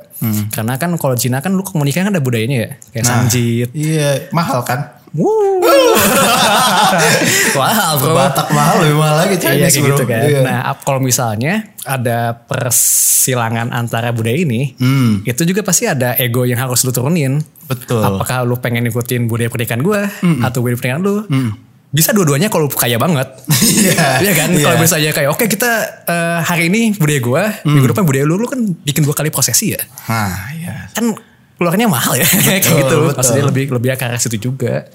[0.50, 4.64] karena kan kalau Cina kan lu komunikasi kan ada budayanya ya kayak sanjit Iya, mahal
[4.64, 4.97] kan?
[5.18, 5.58] Wuh.
[7.58, 8.14] Wah, bro.
[8.14, 9.90] Batak mahal lebih mahal lagi Iya Chinese kayak bro.
[9.90, 10.22] gitu kan.
[10.24, 10.40] Iya.
[10.42, 11.54] Nah, kalau misalnya
[11.84, 15.24] ada persilangan antara budaya ini, Hmm.
[15.24, 17.42] itu juga pasti ada ego yang harus lu turunin.
[17.66, 18.00] Betul.
[18.00, 20.02] Apakah lu pengen ngikutin budaya pernikahan gue
[20.42, 21.26] atau budaya pernikahan lu?
[21.26, 21.52] Hmm.
[21.88, 23.28] Bisa dua-duanya kalau kaya banget.
[23.58, 24.22] Iya.
[24.22, 24.50] Iya kan?
[24.52, 24.64] Iya.
[24.64, 25.72] Kalau misalnya kayak oke kita
[26.06, 27.74] eh, hari ini budaya gue, Hmm.
[27.74, 29.82] minggu depan budaya lu, lu kan bikin dua kali prosesi ya.
[30.06, 30.76] Nah, iya.
[30.94, 31.16] Kan
[31.58, 32.98] keluarnya mahal ya kayak Betul, gitu.
[33.10, 33.18] betul.
[33.18, 34.86] Maksudnya lebih lebih ke arah situ juga.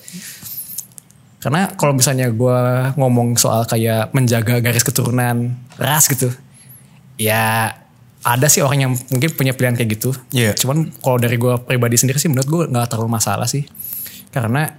[1.42, 2.58] Karena kalau misalnya gue
[2.94, 6.30] ngomong soal kayak menjaga garis keturunan ras gitu,
[7.18, 7.74] ya
[8.22, 10.14] ada sih orang yang mungkin punya pilihan kayak gitu.
[10.30, 10.54] Iya.
[10.54, 13.66] Cuman kalau dari gue pribadi sendiri sih menurut gue nggak terlalu masalah sih,
[14.30, 14.70] karena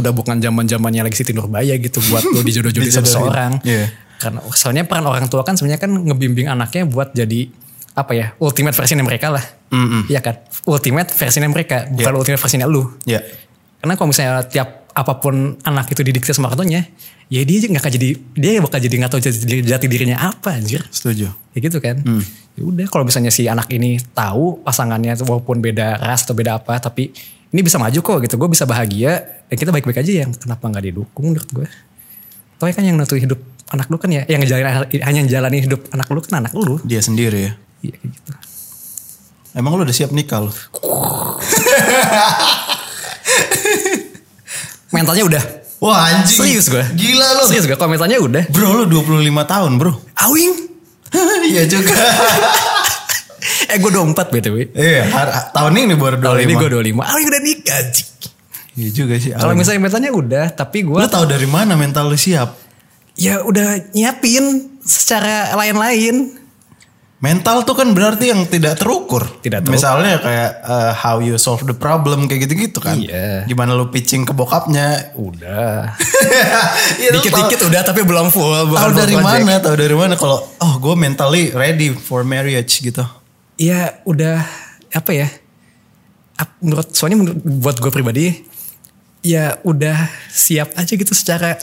[0.00, 3.52] udah bukan zaman zamannya lagi Siti Nurbaya gitu buat lo dijodoh-jodohin sama seseorang.
[3.60, 3.92] Iya.
[4.16, 7.52] Karena soalnya peran orang tua kan sebenarnya kan ngebimbing anaknya buat jadi
[7.94, 9.44] apa ya ultimate versionnya mereka lah.
[9.74, 10.02] Mm-mm.
[10.06, 12.18] Iya kan, ultimate versionnya mereka bukan Iya.
[12.22, 12.86] ultimate versionnya lu.
[13.04, 13.20] Iya.
[13.82, 16.82] Karena kalau misalnya tiap apa pun anak itu didikte sama orang tuanya,
[17.26, 18.08] ya dia nggak akan jadi
[18.38, 20.86] dia bakal jadi nggak tahu jati, jati dirinya apa anjir.
[20.88, 21.26] Setuju.
[21.26, 21.98] Ya gitu kan.
[22.54, 26.78] Ya udah kalau misalnya si anak ini tahu pasangannya walaupun beda ras atau beda apa
[26.78, 27.10] tapi
[27.50, 28.38] ini bisa maju kok gitu.
[28.38, 31.66] Gue bisa bahagia dan kita baik-baik aja yang kenapa nggak didukung menurut gue.
[32.62, 33.42] Tapi kan yang nentuin hidup
[33.74, 36.78] anak lu kan ya yang ngejalanin hanya ngejalanin hidup anak lu kan anak lu.
[36.86, 37.52] Dia sendiri ya.
[37.82, 38.30] Iya gitu.
[39.54, 40.50] Emang lu udah siap nikah lu?
[44.94, 45.42] Mentalnya udah.
[45.78, 46.38] Wah anjing.
[46.42, 46.82] Serius gue.
[46.94, 47.46] Gila lu.
[47.46, 48.50] Serius gue kalau mentalnya udah.
[48.50, 49.92] Bro lu 25 tahun bro.
[50.18, 50.52] Awing.
[51.54, 51.94] Iya juga.
[53.70, 54.56] eh gue 24 btw.
[54.74, 55.06] Iya,
[55.54, 56.26] tahun ini baru 25.
[56.26, 57.04] Tahun ini gue 25.
[57.06, 57.78] Awing udah nikah.
[57.78, 58.08] anjing.
[58.74, 59.30] Iya juga sih.
[59.30, 62.64] Kalau misalnya mentalnya udah, tapi gue lu tahu dari mana mental lu siap?
[63.14, 66.43] ya udah nyiapin secara lain-lain.
[67.24, 69.24] Mental tuh kan berarti yang tidak terukur.
[69.40, 69.72] Tidak terukur.
[69.72, 73.00] Misalnya kayak uh, how you solve the problem kayak gitu-gitu kan.
[73.00, 73.48] Iya.
[73.48, 75.16] Gimana lu pitching ke bokapnya.
[75.16, 75.88] Udah.
[77.00, 78.50] Iya, Dikit-dikit udah tapi belum full.
[78.50, 79.44] Tahu dari project.
[79.46, 79.54] mana?
[79.62, 83.00] Tahu dari mana kalau oh gue mentally ready for marriage gitu.
[83.56, 84.42] Ya udah
[84.92, 85.28] apa ya?
[86.60, 88.26] Menurut soalnya menurut, buat gue pribadi
[89.24, 91.56] ya udah siap aja gitu secara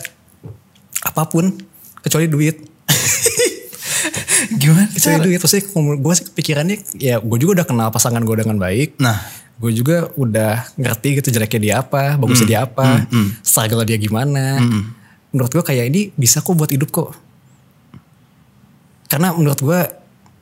[1.05, 1.53] apa pun
[2.01, 2.70] kecuali duit.
[4.61, 4.85] Gimana?
[4.93, 5.39] Kecuali duit.
[5.41, 5.65] Maksudnya
[5.97, 9.01] gue sih kepikirannya ya gue juga udah kenal pasangan gue dengan baik.
[9.01, 9.17] Nah,
[9.57, 13.09] gue juga udah ngerti gitu jeleknya dia apa, bagusnya dia apa,
[13.41, 14.61] struggle dia gimana.
[15.33, 17.17] Menurut gue kayak ini bisa kok buat hidup kok.
[19.09, 19.79] Karena menurut gue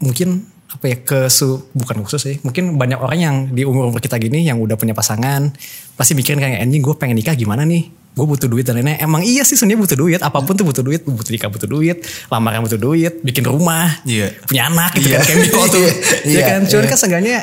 [0.03, 4.22] mungkin apa ya kesu bukan khusus sih mungkin banyak orang yang di umur umur kita
[4.22, 5.49] gini yang udah punya pasangan
[5.97, 7.89] pasti mikirin kayak anjing gue pengen nikah gimana nih
[8.20, 10.20] gue butuh duit dan lainnya emang iya sih sebenarnya butuh duit.
[10.20, 11.01] Apa pun tuh butuh duit.
[11.01, 12.03] Butuh nikah butuh duit.
[12.28, 13.24] Lamaran butuh duit.
[13.24, 14.03] Bikin rumah.
[14.03, 14.36] Iya.
[14.43, 15.20] punya anak gitu Iya.
[15.24, 15.82] kan kayak tuh
[16.28, 16.59] Iya, ya kan?
[16.67, 16.89] Cuman iya.
[16.91, 17.38] kan seenggaknya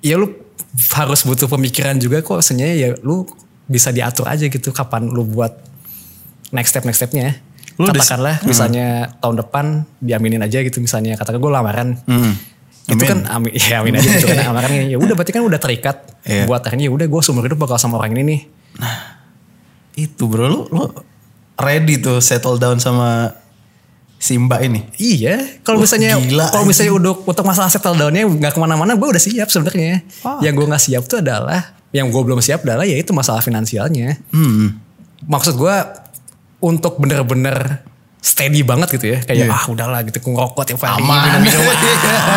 [0.00, 0.26] ya lu
[0.92, 2.42] harus butuh pemikiran juga kok.
[2.42, 3.22] Sebenarnya ya lu
[3.64, 5.54] bisa diatur aja gitu kapan lu buat
[6.50, 7.38] next step next stepnya.
[7.78, 9.64] Lu katakanlah misalnya tahun depan
[9.96, 11.14] diaminin aja gitu misalnya.
[11.14, 11.88] Katakan gue lamaran.
[12.04, 12.34] Hmm.
[12.82, 13.06] itu Amin.
[13.06, 13.52] kan amin.
[13.62, 14.90] ya amin aja gitu kan lamarannya.
[14.90, 16.46] Ya udah berarti kan udah terikat Iya.
[16.46, 18.40] buat akhirnya ya udah gue seumur hidup bakal sama orang ini nih
[20.08, 20.84] itu bro lu lu
[21.60, 23.38] ready tuh settle down sama
[24.22, 24.86] Simba ini.
[25.02, 26.14] Iya, kalau misalnya
[26.54, 30.06] kalau misalnya udah untuk masalah settle downnya nggak ke mana-mana, gue udah siap sebenarnya.
[30.06, 30.46] Fuck.
[30.46, 34.22] Yang gue nggak siap tuh adalah, yang gue belum siap adalah ya itu masalah finansialnya.
[34.30, 34.78] Hmm.
[35.26, 35.74] Maksud gue
[36.62, 37.82] untuk bener-bener
[38.22, 39.50] steady banget gitu ya, kayak Iya.
[39.50, 41.42] ah udahlah gitu, ngerokok tiap hari, Aman.
[41.42, 41.42] ah,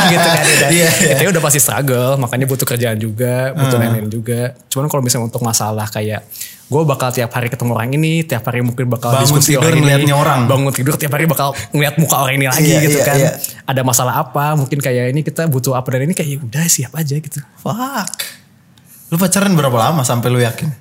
[0.10, 0.42] gitu kan.
[0.42, 0.70] Udah.
[0.74, 1.14] Iya, iya.
[1.16, 3.82] Itu udah pasti struggle, makanya butuh kerjaan juga, butuh Ah.
[3.86, 4.58] lain-lain juga.
[4.66, 6.26] Cuman kalau misalnya untuk masalah kayak
[6.66, 10.02] gue bakal tiap hari ketemu orang ini, tiap hari mungkin bakal Bangun diskusi tidur orang
[10.02, 10.50] ini, orang.
[10.50, 13.16] bangun tidur tiap hari bakal ngeliat muka orang ini lagi Iya, gitu iya, kan.
[13.16, 13.32] iya.
[13.64, 16.98] Ada masalah apa, mungkin kayak ini kita butuh apa dan ini kayak ya udah siap
[16.98, 17.38] aja gitu.
[17.62, 18.10] Fuck.
[19.08, 20.74] Lu pacaran berapa lama sampai lu yakin?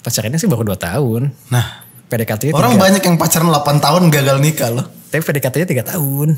[0.00, 1.34] Pacarannya sih baru 2 tahun.
[1.50, 4.86] Nah, PDKT-nya orang tiga- banyak yang pacaran 8 tahun gagal nikah loh.
[5.08, 6.28] Tapi PDKT-nya 3 tahun.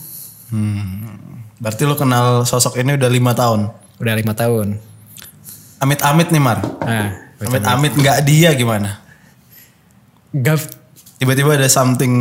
[1.56, 3.72] Berarti lu kenal sosok ini udah lima tahun.
[3.96, 4.76] Udah lima tahun.
[5.80, 6.60] Amit-amit nih Mar.
[6.84, 7.10] Nah,
[7.40, 9.02] Amit-amit nggak dia gimana?
[10.32, 10.62] gak,
[11.18, 12.12] Tiba-tiba ada something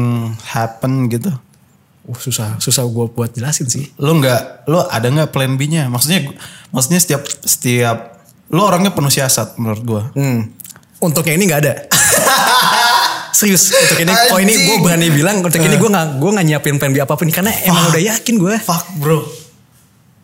[0.45, 1.29] happen gitu.
[2.01, 3.89] uh, susah susah gue buat jelasin sih.
[3.97, 5.89] Lu nggak, lu ada nggak plan B-nya?
[5.89, 6.29] Maksudnya,
[6.69, 7.97] maksudnya setiap setiap
[8.51, 10.03] lu orangnya penuh siasat menurut gua.
[10.13, 10.51] Hmm.
[11.01, 11.73] Untuk yang ini nggak ada.
[13.41, 14.81] Serius, untuk ini, oh ini gue Anjing.
[14.85, 17.89] berani bilang untuk ini gue nggak gue nggak nyiapin plan B apa pun karena emang
[17.89, 18.55] udah yakin gue.
[18.61, 19.25] Fuck bro.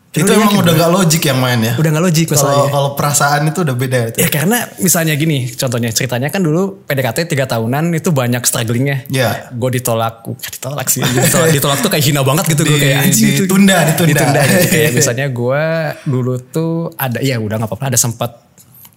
[0.08, 1.72] Itu emang yakin, udah nggak logik yang main ya.
[1.76, 2.72] Udah nggak logik Kalau masalahnya.
[2.72, 4.18] kalau perasaan itu udah beda itu.
[4.24, 9.04] Ya karena misalnya gini contohnya ceritanya kan dulu PDKT 3 tahunan itu banyak strugglingnya.
[9.12, 9.52] Iya.
[9.52, 11.04] Gue ditolak, bukan ditolak sih.
[11.04, 12.62] Ditolak, ditolak tuh kayak hina banget gitu.
[12.64, 13.44] gue kayak anjing itu.
[13.44, 14.16] ditunda, ditunda.
[14.16, 14.40] Ditunda.
[14.48, 14.66] gitu.
[14.72, 15.62] kayak misalnya gue
[16.08, 18.47] dulu tuh ada, ya udah gak apa-apa ada sempat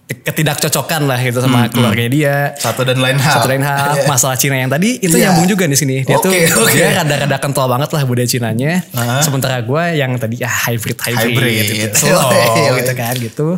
[0.02, 2.36] ketidakcocokan lah gitu sama keluarganya dia.
[2.54, 3.32] Satu dan lain hal.
[3.40, 5.32] Satu lain hal, masalah Cina yang tadi itu Iya.
[5.32, 6.04] nyambung juga di sini.
[6.04, 6.74] Dia tuh Oke, oke.
[6.74, 8.84] dia rada-rada kental banget lah budaya Cinanya.
[8.92, 9.22] Hah?
[9.24, 11.54] Sementara gue yang tadi ya hybrid hybrid, Hybrid.
[11.64, 11.96] gitu, gitu.
[12.12, 13.48] Slow gitu kan gitu.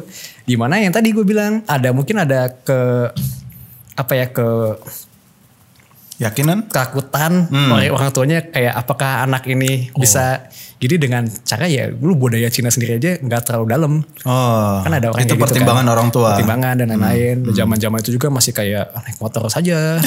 [0.45, 3.11] Di mana yang tadi gue bilang ada mungkin ada ke
[3.95, 4.47] apa ya ke
[6.17, 6.59] Yakinan?
[6.65, 7.71] ketakutan Hmm.
[7.71, 10.47] oleh orang tuanya kayak apakah anak ini bisa
[10.77, 13.93] jadi dengan cara ya lu budaya Cina sendiri aja nggak terlalu dalam
[14.23, 14.79] Oh.
[14.81, 15.93] kan ada orang itu gitu pertimbangan kan.
[15.93, 16.23] orang tua.
[16.25, 16.31] Hmm.
[16.37, 19.99] pertimbangan dan lain-lain zaman zaman itu juga masih kayak "Ah, naik motor saja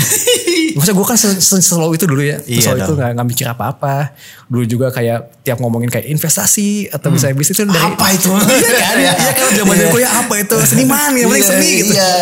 [0.69, 2.99] Maksudnya gue kan se- se- slow itu dulu ya Iya Slow itu dong.
[2.99, 4.13] gak, nggak mikir apa-apa
[4.45, 7.95] Dulu juga kayak tiap ngomongin kayak investasi Atau misalnya bisnis itu dari Hmm.
[7.95, 8.29] Apa itu?
[8.53, 9.87] Iya kan Iya kan zaman Iya.
[9.89, 12.13] kuliah apa itu Seniman yang paling Iya, seni gitu iya.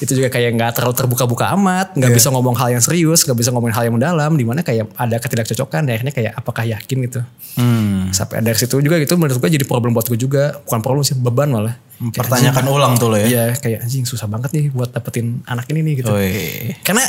[0.00, 2.16] Itu juga kayak gak terlalu terbuka-buka amat Gak Iya.
[2.16, 5.16] bisa ngomong hal yang serius Gak bisa ngomongin hal yang mendalam Di mana kayak ada
[5.16, 7.20] ketidakcocokan Dan akhirnya kayak apakah yakin gitu
[7.50, 8.08] Hmm.
[8.10, 11.14] Sampai dari situ juga gitu menurut gue jadi problem buat gue juga Bukan problem sih
[11.14, 13.26] beban malah Pertanyakan ulang tuh lo ya.
[13.26, 16.08] Iya kayak anjing susah banget nih buat dapetin anak ini nih gitu.
[16.08, 16.72] Woi.
[16.80, 17.04] Karena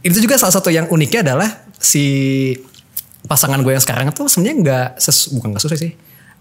[0.00, 2.04] itu juga salah satu yang uniknya adalah si
[3.26, 5.92] pasangan gue yang sekarang tuh sebenarnya nggak ses bukan nggak susah sih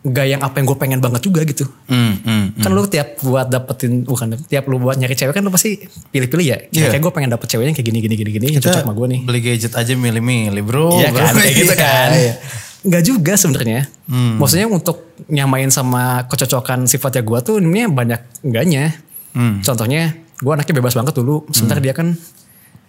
[0.05, 2.61] nggak yang apa yang gue pengen banget juga gitu Hmm, hmm.
[2.61, 5.81] kan lu tiap buat dapetin bukan tiap lu buat nyari cewek kan lu pasti
[6.13, 6.93] pilih-pilih ya Iya.
[6.93, 9.19] kayak gue pengen dapet ceweknya kayak gini gini gini gini yang cocok sama gue nih
[9.25, 10.93] Beli gadget aja milih-milih bro.
[10.95, 12.09] Iya kan kayak gitu kan.
[12.13, 12.33] Iya.
[12.85, 13.81] Nggak juga sebenarnya.
[14.05, 14.37] Hmm.
[14.37, 18.93] Maksudnya untuk nyamain sama kecocokan sifatnya gue tuh ini banyak enggaknya.
[19.33, 19.65] Hmm.
[19.65, 21.49] Contohnya gue anaknya bebas banget dulu.
[21.49, 22.13] Sementara dia kan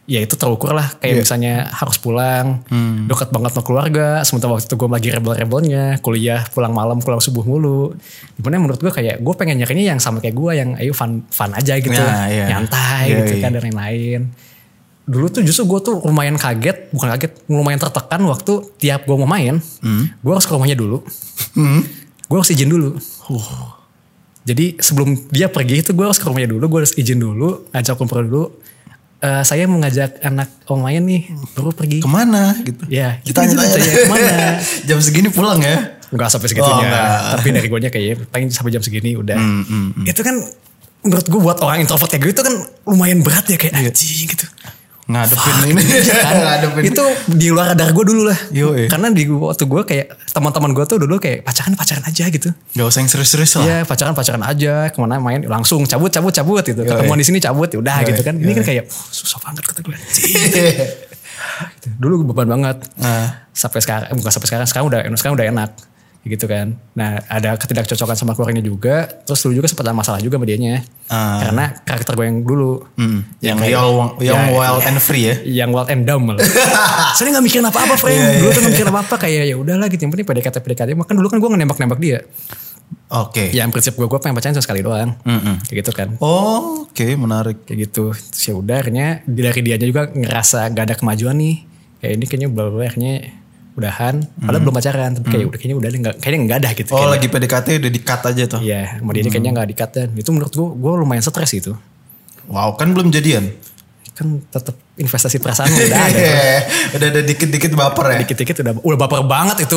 [0.06, 0.86] ya itu terukur lah.
[0.96, 1.22] Kayak Iya.
[1.22, 2.62] misalnya harus pulang.
[2.66, 3.06] Hmm.
[3.06, 4.22] Dekat banget sama keluarga.
[4.22, 5.98] Sementara waktu itu gue lagi rebel-rebelnya.
[5.98, 7.94] Kuliah pulang malam pulang subuh mulu.
[8.32, 10.52] Di mana menurut gue kayak gue pengen nyarinya yang sama kayak gue.
[10.54, 11.92] Yang ayo fun, fun aja gitu.
[11.92, 12.44] Ya, iya.
[12.48, 13.42] Nyantai Iya, gitu iya.
[13.42, 14.22] kan dan lain-lain
[15.06, 19.22] dulu tuh justru gue tuh lumayan kaget bukan kaget lumayan tertekan waktu tiap gue mau
[19.22, 19.62] main
[20.18, 20.98] gue harus ke rumahnya dulu
[21.54, 21.86] Hmm.
[22.26, 22.98] gue harus izin dulu
[24.42, 27.94] jadi sebelum dia pergi itu gue harus ke rumahnya dulu gue harus izin dulu ngajak
[27.94, 28.44] kumpul dulu
[29.16, 31.24] Eh, saya mau ngajak anak om main nih
[31.56, 32.84] baru pergi Ke mana gitu?
[32.86, 34.32] Ya, Kita gitu, tanya, tanya, ke mana?
[34.88, 35.96] Jam segini pulang ya?
[36.06, 37.08] Enggak sampai Oh, segitunya enggak.
[37.34, 40.04] tapi dari gue kayaknya paling sampai jam segini udah Hmm, hmm, hmm.
[40.06, 40.36] itu kan
[41.00, 42.54] menurut gue buat orang introvert kayak gitu kan
[42.84, 43.88] lumayan berat ya kayak Iya.
[43.88, 44.46] anjing gitu.
[45.06, 45.82] Ngadepin ini.
[46.02, 46.34] Iya kan?
[46.42, 46.82] Ngadepin.
[46.90, 48.38] itu di luar radar gue dulu lah.
[48.50, 48.90] Yoi.
[48.90, 52.50] Karena di waktu gue kayak teman-teman gue tuh dulu kayak pacaran pacaran aja gitu.
[52.50, 53.64] Gak usah yang serius-serius lah.
[53.64, 56.82] Iya pacaran pacaran aja ke mana main langsung cabut cabut cabut gitu.
[56.82, 56.90] Yoi.
[56.90, 58.34] Ketemuan di sini cabut ya udah gitu kan.
[58.34, 59.96] Ini kan kayak "Wah, susah banget kata gue.
[61.76, 61.88] Gitu.
[62.02, 62.76] Dulu beban banget.
[62.98, 63.46] Nah.
[63.54, 65.70] Sampai sekarang bukan sampai sekarang sekarang udah sekarang udah enak
[66.28, 66.74] gitu kan.
[66.92, 69.06] Nah ada ketidakcocokan sama keluarganya juga.
[69.22, 70.82] Terus dulu juga sempat ada masalah juga sama dianya.
[71.06, 71.38] Ah.
[71.40, 72.82] Karena karakter gue yang dulu.
[72.94, 75.34] Hmm, Yang kayak- young, young Ya, wild and free ya.
[75.46, 76.42] yang wild and dumb malah.
[77.16, 78.12] Saya nggak mikirin apa-apa, Frank.
[78.12, 78.52] Iya, Dulu iya.
[78.52, 80.02] tuh nggak mikirin apa-apa kayak ya udahlah gitu.
[80.02, 80.88] Yang penting PDKT PDKT.
[80.94, 82.18] Makan dulu kan gue nembak-nembak dia.
[83.06, 83.54] Oke.
[83.54, 85.14] Ya prinsip gue gue pengen pacaran sekali doang.
[85.22, 85.62] Mm-mm.
[85.62, 86.08] Kayak gitu kan.
[86.18, 87.62] Oh, oke menarik.
[87.62, 88.10] Kayak gitu.
[88.10, 91.56] Terus ya udah akhirnya dari dianya juga ngerasa gak ada kemajuan nih.
[92.02, 92.48] Kayak ini kayaknya
[92.82, 93.14] akhirnya
[93.76, 94.24] udahan.
[94.40, 95.10] Padahal belum pacaran.
[95.20, 96.90] Tapi kayak udah kayaknya udah nggak kayaknya nggak ada gitu.
[96.90, 98.60] Oh, Kayaknya- lagi PDKT udah di-cut aja tuh.
[98.64, 101.72] Iya, sama dia kayaknya nggak dikat dan itu menurut gue gue lumayan stres itu.
[102.48, 103.52] Wow, kan belum jadian.
[104.16, 106.24] Kan tetap investasi perasaan udah ada.
[106.96, 108.18] udah ada dikit-dikit baper ya.
[108.24, 109.76] dikit-dikit udah udah baper banget itu.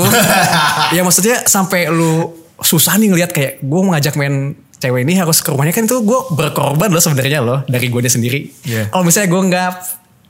[0.95, 2.31] ya maksudnya sampai lu
[2.63, 6.19] susah nih ngelihat kayak gue ngajak main cewek ini harus ke rumahnya kan itu gue
[6.39, 8.47] berkorban loh sebenarnya loh dari gue sendiri.
[8.63, 8.87] Iya.
[8.87, 9.71] Kalau misalnya gue nggak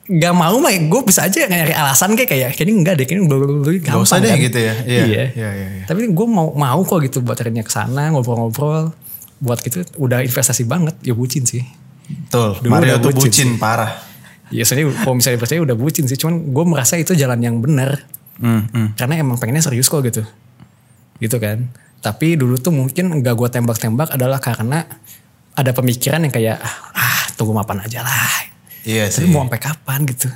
[0.09, 3.61] nggak mau mah gue bisa aja nyari alasan kayak kayak kayaknya enggak deh kayaknya belum
[3.85, 4.41] gampang usah deh kan.
[4.41, 4.73] gitu ya.
[4.81, 5.03] Iya.
[5.05, 5.23] Iya.
[5.37, 5.83] Iya, iya, iya.
[5.85, 8.89] Tapi gue mau mau kok gitu buat carinya ke sana ngobrol-ngobrol
[9.39, 11.61] buat gitu udah investasi banget ya bucin sih.
[12.09, 12.57] Betul.
[12.65, 14.01] Dulu Mario tuh bucin bucin parah.
[14.49, 18.01] Ya sebenarnya kalau misalnya percaya udah bucin sih cuman gue merasa itu jalan yang benar
[18.39, 18.95] Hmm, hmm.
[18.95, 20.23] karena emang pengennya serius kok gitu
[21.19, 21.67] gitu kan
[21.99, 24.87] tapi dulu tuh mungkin nggak gue tembak-tembak adalah karena
[25.59, 26.55] ada pemikiran yang kayak
[26.95, 28.47] ah tunggu mapan aja lah
[28.89, 29.21] Iya sih.
[29.21, 30.27] tapi mau sampai kapan gitu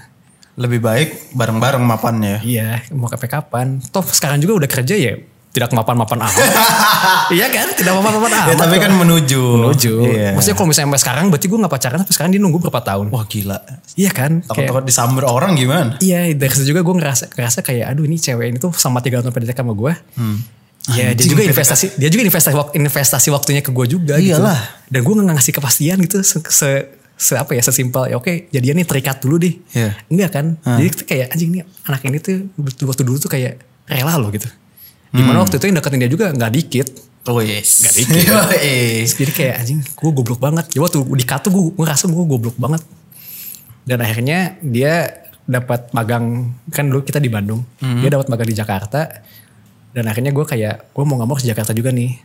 [0.53, 2.37] Lebih baik bareng-bareng mapannya.
[2.43, 5.13] iya mau sampai kapan toh sekarang juga udah kerja ya
[5.49, 6.45] tidak mapan-mapan amat
[7.37, 9.41] iya kan tidak mapan-mapan amat Ya, tapi kan menuju.
[9.59, 10.29] menuju Iya.
[10.33, 13.05] maksudnya kalau misalnya sampai sekarang berarti gue gak pacaran sampai sekarang dia nunggu berapa tahun
[13.09, 13.57] Wah gila.
[13.93, 15.97] iya kan Takut-takut disamber orang gimana?
[15.99, 19.19] Iya dari situ juga gue ngerasa ngerasa kayak aduh ini cewek ini tuh sama tiga
[19.19, 19.93] tahun PDKT sama gue.
[20.85, 24.57] Iya dia Anjing, juga investasi dia juga investasi investasi waktunya ke gue juga Iyalah.
[24.57, 24.89] gitu.
[24.89, 26.41] Dan gue nggak ngasih kepastian gitu se
[27.31, 29.55] apa ya sesimpel ya oke jadian nih terikat dulu deh.
[29.71, 29.95] Iya.
[30.11, 30.45] Enggak kan?
[30.59, 32.35] Jadi tuh kayak anjing nih anak ini tuh
[32.83, 34.47] waktu dulu tuh kayak rela loh gitu.
[35.13, 36.87] Di mana waktu itu yang deketin dia juga nggak dikit.
[37.29, 37.87] Oh yes.
[37.87, 38.23] Gak dikit.
[38.33, 39.07] Yoi.
[39.07, 40.67] Jadi kayak anjing gue goblok banget.
[40.75, 42.83] Ya waktu di kartu gue ngerasa gue goblok banget.
[43.87, 47.63] Dan akhirnya dia dapat magang kan dulu kita di Bandung.
[47.79, 49.07] Dia dapat magang di Jakarta.
[49.93, 52.17] Dan akhirnya gue kayak gue mau gak mau ke Jakarta juga nih.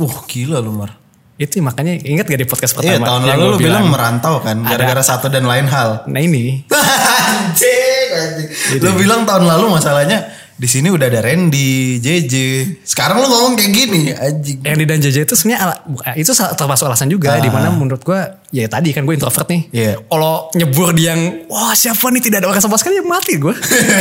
[0.00, 1.01] Wah gila lu Mar.
[1.36, 3.06] Itu makanya ingat gak di podcast Iya pertama?
[3.08, 4.56] tahun yang lalu lu bilang merantau kan.
[4.62, 6.04] Gara-gara satu dan lain hal.
[6.06, 6.60] Nah ini
[7.32, 8.48] anjing, anjing.
[8.78, 10.28] Lu bilang tahun lalu masalahnya
[10.62, 12.34] di sini udah ada Randy, JJ.
[12.80, 14.62] Sekarang lu ngomong kayak gini, anjing.
[14.62, 15.74] Randy dan JJ itu sebenarnya
[16.14, 17.42] itu termasuk alasan juga Ah.
[17.42, 19.92] di mana menurut gue ya tadi kan gue introvert nih Iya.
[20.04, 23.50] kalau nyebur di yang wah siapa nih tidak ada orang sama sekali ya mati gue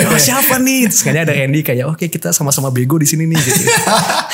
[0.06, 3.64] wah siapa nih kayaknya ada Randy kayak oke kita sama-sama bego di sini nih gitu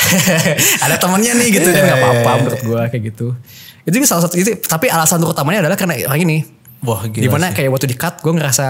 [0.83, 2.41] ada temannya nih gitu kan Iya, nggak apa-apa iya, iya.
[2.41, 3.27] menurut gue kayak gitu
[3.85, 6.37] itu salah satu itu tapi alasan utamanya adalah karena orang ini
[6.79, 7.23] Wah gila.
[7.23, 7.55] di mana sih.
[7.55, 8.65] kayak waktu di cut gue ngerasa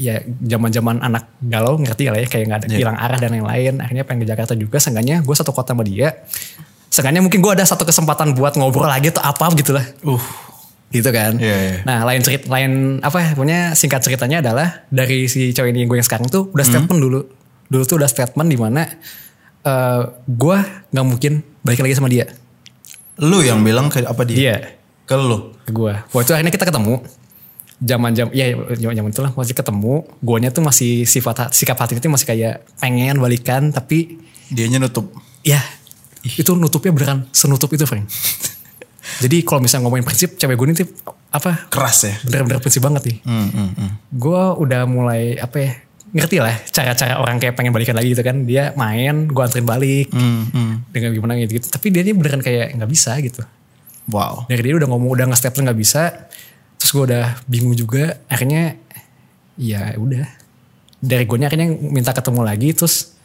[0.00, 2.78] ya zaman zaman anak galau ngerti lah ya kayak nggak ada Iya.
[2.78, 6.24] hilang arah dan lain-lain akhirnya pengen ke Jakarta juga seenggaknya gue satu kota sama dia
[6.88, 10.16] seenggaknya mungkin gue ada satu kesempatan buat ngobrol lagi atau apa gitu lah Uh,
[10.90, 11.76] gitu kan Iya, iya.
[11.84, 15.94] nah lain cerit lain apa ya punya singkat ceritanya adalah dari si cowok ini gue
[15.94, 17.20] yang sekarang tuh udah statement dulu
[17.68, 18.88] dulu tuh udah statement di mana
[19.60, 22.24] eh gue nggak mungkin balik lagi sama dia
[23.18, 24.34] lu yang bilang ke apa dia?
[24.34, 24.56] dia
[25.04, 25.52] Ke lu.
[25.60, 25.92] ke gue.
[26.08, 27.02] Waktu akhirnya kita ketemu.
[27.80, 30.04] Zaman jam ya zaman zaman itulah masih ketemu.
[30.20, 34.20] Guanya tuh masih sifat sikap hati itu masih kayak pengen balikan tapi
[34.50, 35.08] Dianya nutup.
[35.40, 35.62] ya
[36.20, 38.04] itu nutupnya beneran senutup itu Frank.
[39.24, 40.88] Jadi kalau misalnya ngomongin prinsip cewek gue ini tuh
[41.30, 42.14] apa Keras ya.
[42.26, 43.16] bener-bener prinsip banget nih.
[43.24, 43.90] Hmm, hmm, hmm.
[44.12, 45.72] Gue udah mulai apa ya
[46.10, 48.44] ngerti lah cara-cara orang kayak pengen balikan lagi gitu kan.
[48.44, 50.74] Dia main, gue anterin balik Hmm, hmm.
[50.92, 51.66] dengan gimana gitu, gitu.
[51.72, 53.40] Tapi dia ini beneran kayak nggak bisa gitu.
[54.10, 54.50] Wow.
[54.50, 56.26] dari dia udah ngomong udah nge-step nggak bisa
[56.80, 58.80] terus gue udah bingung juga akhirnya
[59.54, 60.24] ya udah
[60.96, 63.20] dari gue akhirnya minta ketemu lagi terus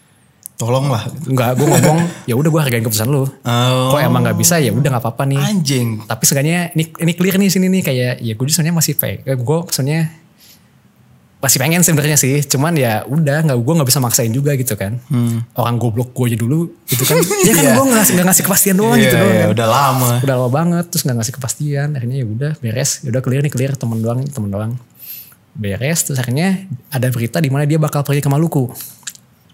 [0.56, 1.12] Tolonglah.
[1.28, 2.00] nggak gue ngomong
[2.30, 3.92] ya udah gue hargain keputusan lu Oh.
[3.92, 5.88] kok emang nggak bisa ya udah nggak apa-apa nih Anjing.
[6.04, 9.58] tapi seenggaknya ini ini clear nih sini nih kayak ya gue sebenarnya masih pengen gue
[9.68, 10.04] sebenarnya
[11.38, 14.98] masih pengen sebenarnya sih cuman ya udah nggak gue nggak bisa maksain juga gitu kan
[15.54, 17.16] orang goblok gue aja dulu gitu kan
[17.48, 17.74] ya kan Iya.
[17.74, 20.10] gue nggak nggak ngasih kepastian doang Iya, gitu doang iya, kan udah lama.
[20.20, 23.52] udah lama banget terus nggak ngasih kepastian akhirnya ya udah beres ya udah clear nih
[23.52, 24.72] clear temen doang temen doang
[25.54, 28.72] beres terus akhirnya ada berita di mana dia bakal pergi ke Maluku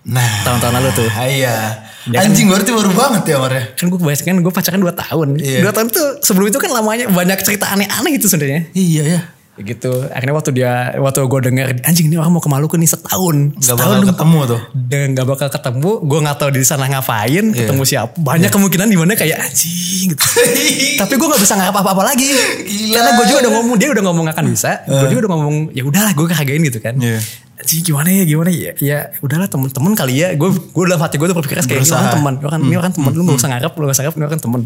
[0.03, 0.41] Nah.
[0.41, 1.77] tahun-tahun lalu tuh Iya.
[2.03, 3.63] Dia kan- Anjing berarti baru banget ya Mar ya.
[3.71, 5.27] kan gue bahas kan gue pacaran 2 tahun.
[5.37, 5.61] Iya.
[5.61, 8.65] 2 tahun tuh sebelum itu kan lamanya banyak cerita aneh-aneh gitu sebenarnya.
[8.71, 9.21] Iya ya.
[9.63, 9.91] Gitu.
[10.07, 13.55] Akhirnya waktu dia waktu gue denger anjing ini orang mau ke Maluku nih setahun.
[13.55, 13.95] Gak setahun.
[13.95, 14.61] bakal ketemu tuh.
[14.83, 15.91] dan gak bakal ketemu.
[16.01, 17.57] Gue nggak tahu di sana ngapain Iya.
[17.57, 18.13] ketemu siapa.
[18.15, 20.25] Banyak kemungkinan di mana kayak anjing gitu.
[21.01, 22.27] Tapi gue nggak bisa ngarap apa-apa lagi.
[22.27, 22.93] Gila.
[22.93, 24.71] karena gue juga udah ngomong dia udah ngomong akan bisa.
[24.83, 26.95] Gue juga udah ngomong ya udahlah gue hargain gitu kan.
[26.97, 27.21] Iya.
[27.55, 28.73] anjing gimana ya gimana ya?
[28.81, 30.33] Ya udahlah temen-temen kali ya.
[30.33, 31.99] Gue gue dalam hati gue tuh berpikir kayak ini Berusaha.
[31.99, 34.15] orang teman ini orang ini orang teman lu gak usah ngarep lu gak usah ngarep
[34.17, 34.61] ini orang temen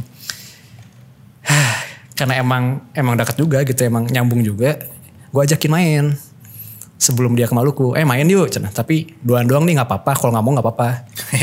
[2.15, 4.79] karena emang emang dekat juga gitu emang nyambung juga
[5.35, 6.05] gue ajakin main.
[6.95, 7.91] Sebelum dia ke Maluku.
[7.91, 8.71] Eh main yuk cenah.
[8.71, 10.15] Tapi doang doang nih nggak apa-apa.
[10.15, 10.89] Kalau nggak mau nggak apa-apa.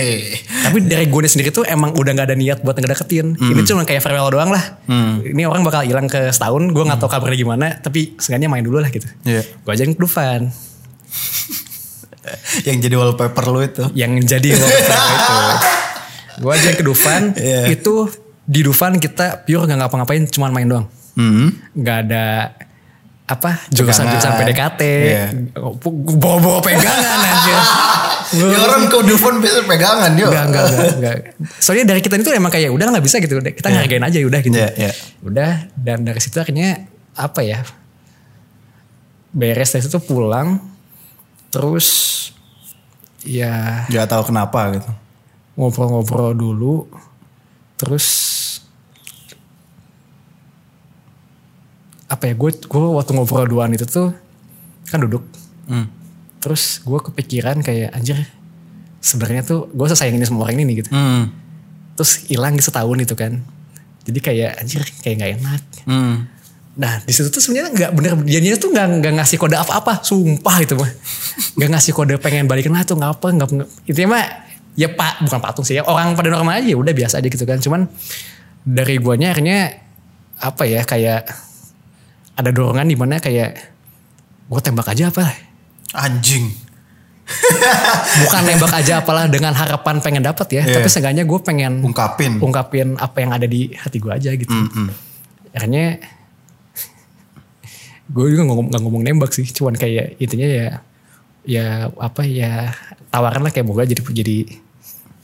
[0.64, 3.36] Tapi dari gue sendiri tuh emang udah nggak ada niat buat ngedeketin.
[3.36, 4.80] Ini cuma kayak farewell doang lah.
[5.20, 7.66] Ini orang bakal hilang ke setahun gue nggak tahu kabarnya gimana.
[7.84, 9.04] Tapi seenggaknya main dulu lah gitu.
[9.28, 9.44] Iya.
[9.44, 10.48] gue ajakin ke Dufan.
[12.66, 13.82] Yang jadi wallpaper lu itu.
[13.98, 15.34] yang jadi wallpaper itu.
[16.42, 17.22] Gue ajakin ke Dufan.
[17.34, 17.66] Iya.
[17.74, 18.06] itu
[18.42, 21.52] di Dufan kita pure nggak ngapa-ngapain cuma main doang Hmm.
[21.72, 22.56] nggak ada
[23.22, 24.32] apa jurusan-jurusan.
[24.34, 25.24] PDKT Iya.
[26.16, 27.56] bawa-bawa pegangan aja
[28.32, 30.32] Ya orang ke Dufan biasa pegangan yuk.
[30.32, 31.16] Enggak, enggak, enggak, enggak.
[31.54, 33.36] Soalnya dari kita itu emang kayak udah nggak bisa gitu.
[33.36, 34.56] Kita ngargain aja udah gitu.
[34.56, 34.92] Iya, iya.
[35.20, 37.60] Udah dan dari situ akhirnya apa ya?
[39.30, 40.64] Beres dari situ pulang
[41.48, 41.88] terus
[43.20, 44.88] ya Gak tahu kenapa gitu.
[45.52, 46.88] ngobrol-ngobrol dulu
[47.82, 48.06] terus
[52.06, 54.14] apa ya gue gue waktu ngobrol duaan itu tuh
[54.86, 55.26] kan duduk.
[55.66, 55.90] Hmm.
[56.42, 58.18] terus gue kepikiran kayak anjir
[58.98, 60.90] sebenarnya tuh gue sayang ini semua orang ini nih gitu.
[60.94, 61.34] Hmm.
[61.98, 63.42] terus hilang setahun itu kan.
[64.06, 65.62] Jadi kayak anjir kayak nggak enak.
[65.90, 66.16] Hmm.
[66.72, 70.06] nah di situ tuh sebenarnya nggak bener dianya tuh nggak nggak ngasih kode apa-apa.
[70.06, 70.92] Sumpah itu mah.
[71.58, 73.48] Nggak ngasih kode pengen balikan lah tuh nggak apa nggak
[73.90, 74.24] intinya mah
[74.72, 77.44] ya pak bukan patung sih ya orang pada normal aja ya udah biasa aja gitu
[77.44, 77.86] kan cuman
[78.62, 79.78] dari guanya akhirnya
[80.38, 81.28] apa ya kayak
[82.32, 83.58] ada dorongan di mana kayak
[84.48, 85.28] gue tembak aja apa
[85.92, 86.48] Anjing.
[88.18, 90.74] bukan nembak aja apalah dengan harapan pengen dapat ya Iya.
[90.76, 92.40] tapi seenggaknya gue pengen Ungkapin.
[92.40, 94.88] ungkapin apa yang ada di hati gue aja gitu Mm-mm.
[95.52, 96.00] akhirnya
[98.08, 100.66] gue juga nggak ngomong, nggak ngomong nembak sih cuman kayak intinya ya
[101.42, 102.72] ya apa ya
[103.08, 104.36] tawaran lah kayak moga jadi jadi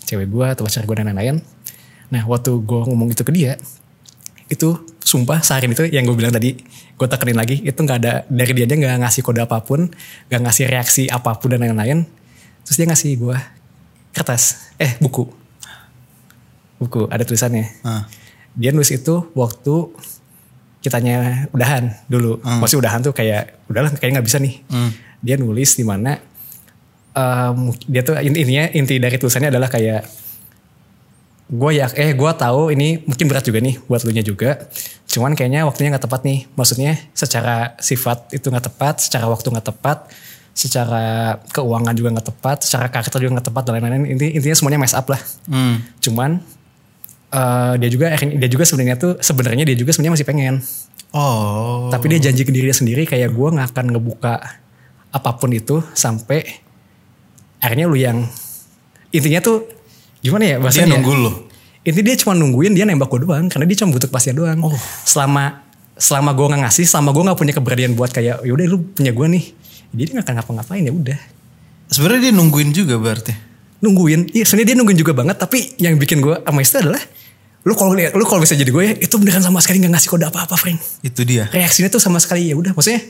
[0.09, 1.45] cewek gue atau pacar gue dan lain-lain.
[2.09, 3.61] Nah waktu gue ngomong itu ke dia
[4.49, 6.57] itu sumpah sehari itu yang gue bilang tadi
[6.97, 9.93] gue tekenin lagi itu nggak ada dari dia aja nggak ngasih kode apa pun
[10.33, 12.09] nggak ngasih reaksi apa pun dan lain-lain.
[12.65, 13.37] Terus dia ngasih gue
[14.17, 15.29] kertas eh buku.
[16.81, 17.69] Buku ada tulisannya.
[17.85, 18.09] Ah.
[18.59, 19.93] dia nulis itu waktu
[20.81, 22.41] kitanya udahan dulu.
[22.43, 24.65] Masih udahan tuh kayak udahlah kayaknya nggak bisa nih.
[24.73, 24.91] Hmm.
[25.19, 26.23] dia nulis di mana
[27.19, 27.59] em,
[27.91, 30.03] dia tuh intinya inti dari tulisannya adalah kayak
[31.49, 34.69] gue ya eh gue tahu ini mungkin berat juga nih buat lu nya juga.
[35.09, 36.45] Cuman kayaknya waktunya nggak tepat nih.
[36.53, 39.99] Maksudnya secara sifat itu nggak tepat secara waktu nggak tepat
[40.53, 44.05] secara keuangan juga nggak tepat secara karakter juga nggak tepat dan lain-lain.
[44.15, 45.21] Inti- intinya semuanya mess up lah.
[45.49, 45.81] Hmm.
[46.05, 46.45] cuman
[47.33, 50.55] eh, dia juga dia juga sebenarnya tuh sebenarnya dia juga sebenarnya masih pengen.
[51.09, 51.89] Oh.
[51.89, 54.45] tapi dia janji ke diri dia sendiri kayak gue nggak akan ngebuka
[55.09, 56.45] apa pun itu sampai
[57.59, 58.19] akhirnya lu yang
[59.09, 59.67] intinya tuh
[60.19, 61.31] gimana ya Dia bahasanya nunggu lu.
[61.83, 64.59] intinya dia cuma nungguin dia nembak gue doang karena dia cuma butuh kepastian doang
[65.03, 65.63] selama
[65.95, 69.27] selama gue nggak ngasih selama gue nggak punya keberanian buat kayak yaudah lu punya gue
[69.29, 69.45] nih
[69.91, 71.21] jadi dia nggak akan ngapa-ngapain ya udah
[71.89, 73.33] Sebenarnya dia nungguin juga berarti.
[73.81, 77.01] nungguin iya sebenarnya dia nungguin juga banget tapi yang bikin gue amazed adalah
[77.63, 80.27] lu kalau lu kalau bisa jadi gue ya itu beneran sama sekali nggak ngasih kode
[80.27, 81.49] apa-apa Frank Itu dia.
[81.49, 83.01] reaksinya tuh sama sekali ya udah maksudnya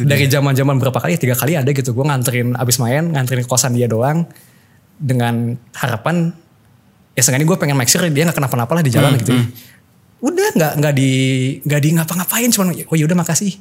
[0.00, 1.20] dari zaman zaman berapa kali?
[1.20, 1.92] Tiga kali ada gitu.
[1.92, 4.24] Gue nganterin abis main nganterin kosan dia doang
[5.00, 6.32] dengan harapan
[7.16, 9.32] ya seenggaknya gue pengen make sure dia nggak kenapa-napa lah di jalan gitu.
[9.32, 9.44] ya.
[10.20, 11.10] udah nggak nggak di
[11.64, 13.56] nggak di ngapa-ngapain cuman oh ya udah makasih.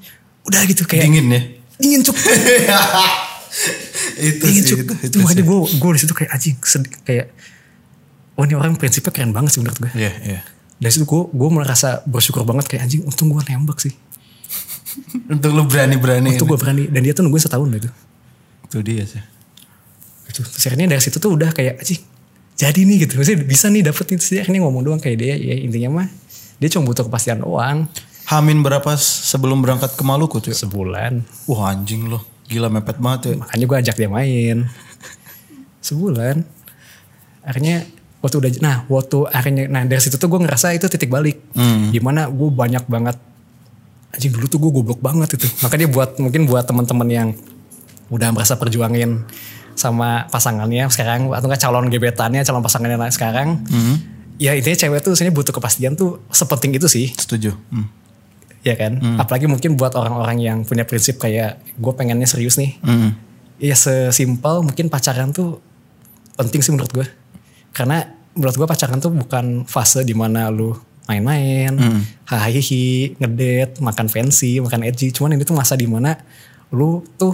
[0.47, 1.41] Udah gitu kayak Dingin ya.
[1.79, 2.15] dingin cuk.
[4.19, 4.79] Itu dingin sih cuk.
[4.83, 4.93] itu.
[5.07, 7.27] itu, itu gue gue di situ kayak anjing sedih kayak
[8.35, 10.39] oh ini orang prinsipnya keren banget sih menurut gue Iya, iya.
[10.79, 13.91] dari situ gue gue merasa bersyukur banget kayak anjing untung gue nembak sih
[15.29, 16.33] Untuk lu berani-berani.
[16.33, 16.39] ini.
[16.39, 17.89] gue berani dan dia tuh nungguin setahun itu
[18.69, 19.21] Itu dia sih.
[20.29, 20.41] gitu.
[20.45, 22.01] Terus akhirnya dari situ tuh udah kayak anjing
[22.59, 23.17] jadi nih gitu.
[23.17, 24.03] Maksudnya bisa nih dapet.
[24.09, 26.07] Terus dia akhirnya ngomong doang kayak dia ya intinya mah
[26.59, 27.87] dia cuma butuh kepastian doang.
[28.29, 30.53] Hamin berapa sebelum berangkat ke Maluku tuh?
[30.53, 31.25] Sebulan.
[31.49, 32.21] Wah anjing loh.
[32.45, 33.35] Gila mepet banget ya.
[33.41, 34.57] Makanya gue ajak dia main.
[35.87, 36.43] Sebulan.
[37.41, 37.87] Akhirnya
[38.19, 41.39] waktu udah nah waktu akhirnya nah dari situ tuh gue ngerasa itu titik balik.
[41.89, 43.17] Gimana gue banyak banget
[44.09, 45.47] anjing dulu tuh gue goblok banget itu.
[45.61, 47.29] Makanya buat mungkin buat teman-teman yang
[48.09, 49.21] udah merasa perjuangin
[49.77, 53.63] sama pasangannya sekarang atau enggak calon gebetannya calon pasangannya sekarang
[54.35, 57.55] ya intinya cewek tuh sebenarnya butuh kepastian tuh sepenting itu sih Setuju.
[57.71, 57.87] Hmm.
[58.59, 63.15] ya kan apalagi mungkin buat orang-orang yang punya prinsip kayak gue pengennya serius nih Hmm.
[63.55, 65.63] ya sesimpel mungkin pacaran tuh
[66.35, 67.07] penting sih menurut gue
[67.71, 68.03] karena
[68.35, 70.75] menurut gue pacaran tuh bukan fase di mana lu
[71.09, 71.73] main-main
[72.23, 76.13] hahihi ngedate makan fancy makan edgy cuman ini tuh masa di mana
[76.69, 77.33] lu tuh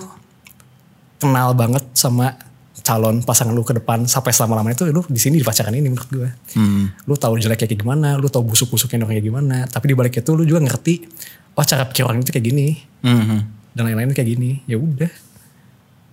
[1.20, 2.40] kenal banget sama
[2.80, 6.08] calon pasangan lu ke depan sampai selama-lamanya itu lu di sini di pacaran ini menurut
[6.08, 6.88] gue Hmm.
[7.04, 10.46] lu tahu jeleknya kayak gimana, lu tahu busuk-busuknya orangnya gimana, tapi di balik itu lu
[10.46, 11.04] juga ngerti,
[11.52, 12.68] oh cara pikir orang itu kayak gini
[13.02, 13.42] Hmm.
[13.74, 15.10] dan lain-lain kayak gini, ya udah.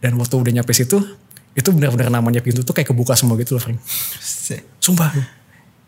[0.00, 0.98] Dan waktu udah nyampe situ,
[1.52, 3.78] itu benar-benar namanya pintu tuh kayak kebuka semua gitu loh, Frank.
[4.80, 5.12] Sumpah.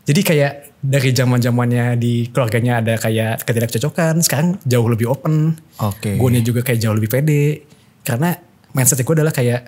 [0.04, 0.52] Jadi kayak
[0.84, 5.56] dari zaman zamannya di keluarganya ada kayak ketidakcocokan, sekarang jauh lebih open.
[5.80, 6.20] Oke.
[6.20, 7.64] Gue juga kayak jauh lebih pede.
[8.04, 8.36] Karena
[8.76, 9.64] mindset gue adalah kayak,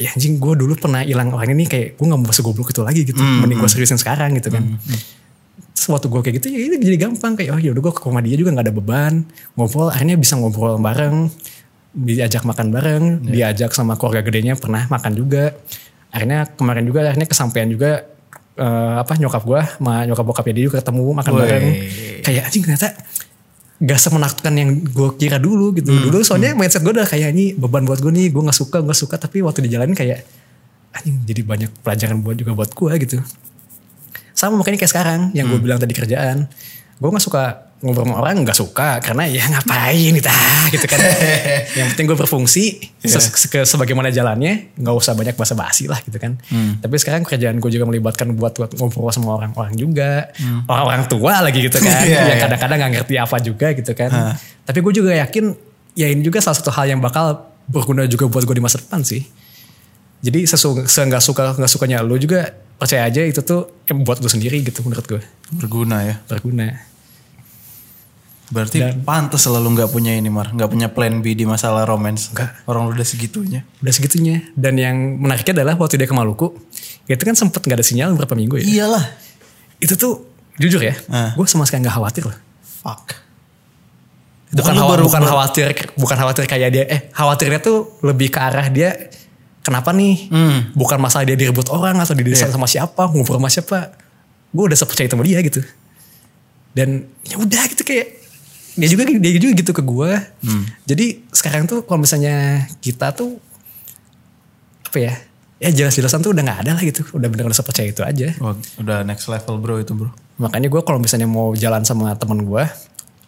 [0.00, 3.04] ya anjing gue dulu pernah hilang orang ini kayak gue gak mau segoblok itu lagi
[3.04, 3.20] gitu.
[3.20, 4.64] Mending gue seriusin sekarang gitu kan.
[5.76, 8.24] Terus waktu gue kayak gitu ya itu jadi gampang kayak oh yaudah gue ke rumah
[8.24, 9.28] dia juga gak ada beban.
[9.60, 11.28] Ngobrol akhirnya bisa ngobrol bareng.
[11.92, 13.04] Diajak makan bareng.
[13.28, 15.52] Diajak sama keluarga gedenya pernah makan juga.
[16.08, 18.08] Akhirnya kemarin juga akhirnya kesampaian juga
[18.56, 21.40] eh, apa nyokap gue sama nyokap bokapnya dia juga ketemu makan Wey.
[21.40, 21.66] bareng.
[22.20, 22.88] Kayak anjing ternyata
[23.76, 25.88] gak semenakutkan yang gue kira dulu gitu.
[25.88, 28.80] Hmm, Dulu soalnya mindset gue udah kayak ini beban buat gue nih, gue gak suka,
[28.80, 29.14] gak suka.
[29.16, 30.24] Tapi waktu dijalanin kayak
[30.90, 33.20] anjing jadi banyak pelajaran buat juga buat gue gitu.
[34.32, 35.56] Sama makanya kayak sekarang yang Hmm.
[35.56, 36.48] gue bilang tadi kerjaan.
[36.96, 37.44] Gue gak suka
[37.76, 40.98] ngobrol sama orang gak suka karena ya ngapain gitu ah, gitu kan.
[41.78, 42.64] yang penting gue berfungsi
[43.04, 43.20] Iya.
[43.20, 46.40] ses- ke sebagaimana jalannya nggak usah banyak basa-basi lah gitu kan.
[46.48, 46.80] Hmm.
[46.80, 50.32] Tapi sekarang kerjaan gue juga melibatkan buat, buat ngobrol sama orang-orang juga.
[50.40, 50.64] Hmm.
[50.66, 52.00] Orang-orang tua lagi gitu kan.
[52.08, 52.42] Iya, yang iya.
[52.48, 54.10] kadang-kadang gak ngerti apa juga gitu kan.
[54.64, 55.44] Tapi gue juga yakin
[55.94, 59.04] ya ini juga salah satu hal yang bakal berguna juga buat gue di masa depan
[59.04, 59.20] sih.
[60.26, 64.26] Jadi sesu nggak suka nggak sukanya lu juga percaya aja itu tuh yang buat lu
[64.26, 65.22] sendiri gitu menurut gue
[65.52, 66.14] Berguna ya.
[66.26, 66.82] berguna.
[68.46, 72.30] Berarti Dan- pantas selalu nggak punya ini Mar, nggak punya plan B di masalah romance.
[72.30, 72.62] Nggak.
[72.64, 73.66] Orang lu udah segitunya.
[73.80, 74.38] Udah segitunya.
[74.54, 76.54] Dan yang menariknya adalah waktu dia ke Maluku,
[77.04, 78.64] itu kan sempet nggak ada sinyal berapa minggu ya.
[78.64, 79.04] Iyalah.
[79.78, 81.34] Itu tuh jujur ya, Ah.
[81.34, 82.38] gue sama sekali nggak khawatir loh.
[82.80, 83.26] Fuck.
[84.46, 85.66] bukan, khawa- baru- bukan baru- khawatir
[85.96, 88.94] bukan khawatir kayak dia eh khawatirnya tuh lebih ke arah dia
[89.66, 90.70] kenapa nih Hmm.
[90.72, 92.54] bukan masalah dia direbut orang atau didesain Iya.
[92.54, 93.78] sama siapa ngobrol sama siapa
[94.48, 95.58] gue udah sepercaya sama dia gitu
[96.70, 98.22] dan ya udah gitu kayak
[98.72, 100.10] dia juga dia juga gitu ke gue
[100.40, 100.64] Hmm.
[100.84, 102.36] jadi sekarang tuh kalau misalnya
[102.78, 103.42] kita tuh
[104.84, 105.12] apa ya
[105.56, 109.02] ya jelas-jelasan tuh udah nggak ada lah gitu udah bener-bener sepercaya itu aja Wah, udah
[109.02, 110.12] next level bro itu bro.
[110.36, 112.64] Makanya gue kalau misalnya mau jalan sama temen gue,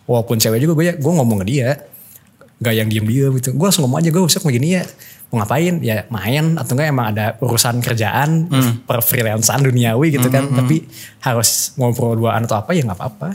[0.04, 1.80] walaupun cewek juga gue ya, gue ngomong ke dia.
[2.58, 3.54] Gak yang diem-diem gitu.
[3.54, 4.84] Gue langsung ngomong aja, gue besok begini ya.
[5.30, 5.78] Mau ngapain?
[5.84, 6.58] Ya main.
[6.58, 8.50] Atau enggak emang ada urusan kerjaan,
[8.88, 10.50] per freelancean duniawi gitu kan.
[10.50, 10.82] Tapi
[11.22, 13.30] harus ngobrol duaan atau apa ya nggak apa-apa.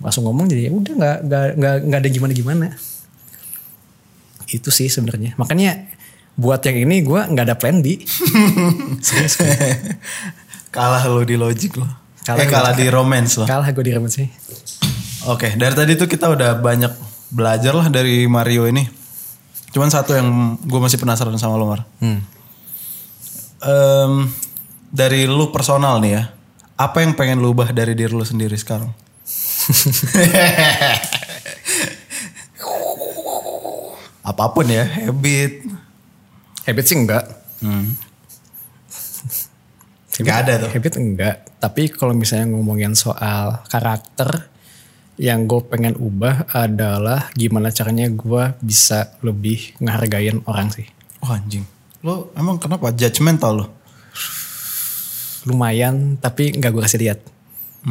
[0.00, 1.18] Langsung ngomong jadi ya udah nggak
[1.58, 2.66] nggak nggak ada gimana-gimana.
[4.46, 5.34] Itu sih sebenarnya.
[5.34, 5.90] Makanya
[6.38, 8.00] buat yang ini gue nggak ada plan B.
[9.06, 9.40] Serius.
[10.70, 11.88] Kalah lo di logic lo.
[12.22, 13.44] Kalah eh, di kalah di romance lo.
[13.50, 14.28] Kalah gue di sih.
[15.28, 18.86] Oke, dari tadi tuh kita udah banyak belajar lah dari Mario ini.
[19.70, 21.86] Cuman satu yang gue masih penasaran sama lo Mar.
[22.02, 22.20] Hmm.
[23.60, 24.12] Em,
[24.90, 26.22] dari lu personal nih ya,
[26.74, 28.90] apa yang pengen lu ubah dari diri lu sendiri sekarang?
[34.30, 35.64] Apa pun ya, habit.
[36.66, 37.24] Habit sih enggak.
[37.64, 37.96] Hmm.
[40.20, 40.70] Nggak ada tuh.
[40.70, 41.36] Habit enggak.
[41.58, 44.49] Tapi kalau misalnya ngomongin soal karakter,
[45.20, 50.88] yang gue pengen ubah adalah gimana caranya gue bisa lebih ngehargain orang sih.
[51.20, 51.68] Oh anjing.
[52.00, 53.66] Lo emang kenapa judgmental lo?
[55.44, 57.20] Lumayan, tapi nggak gue kasih lihat.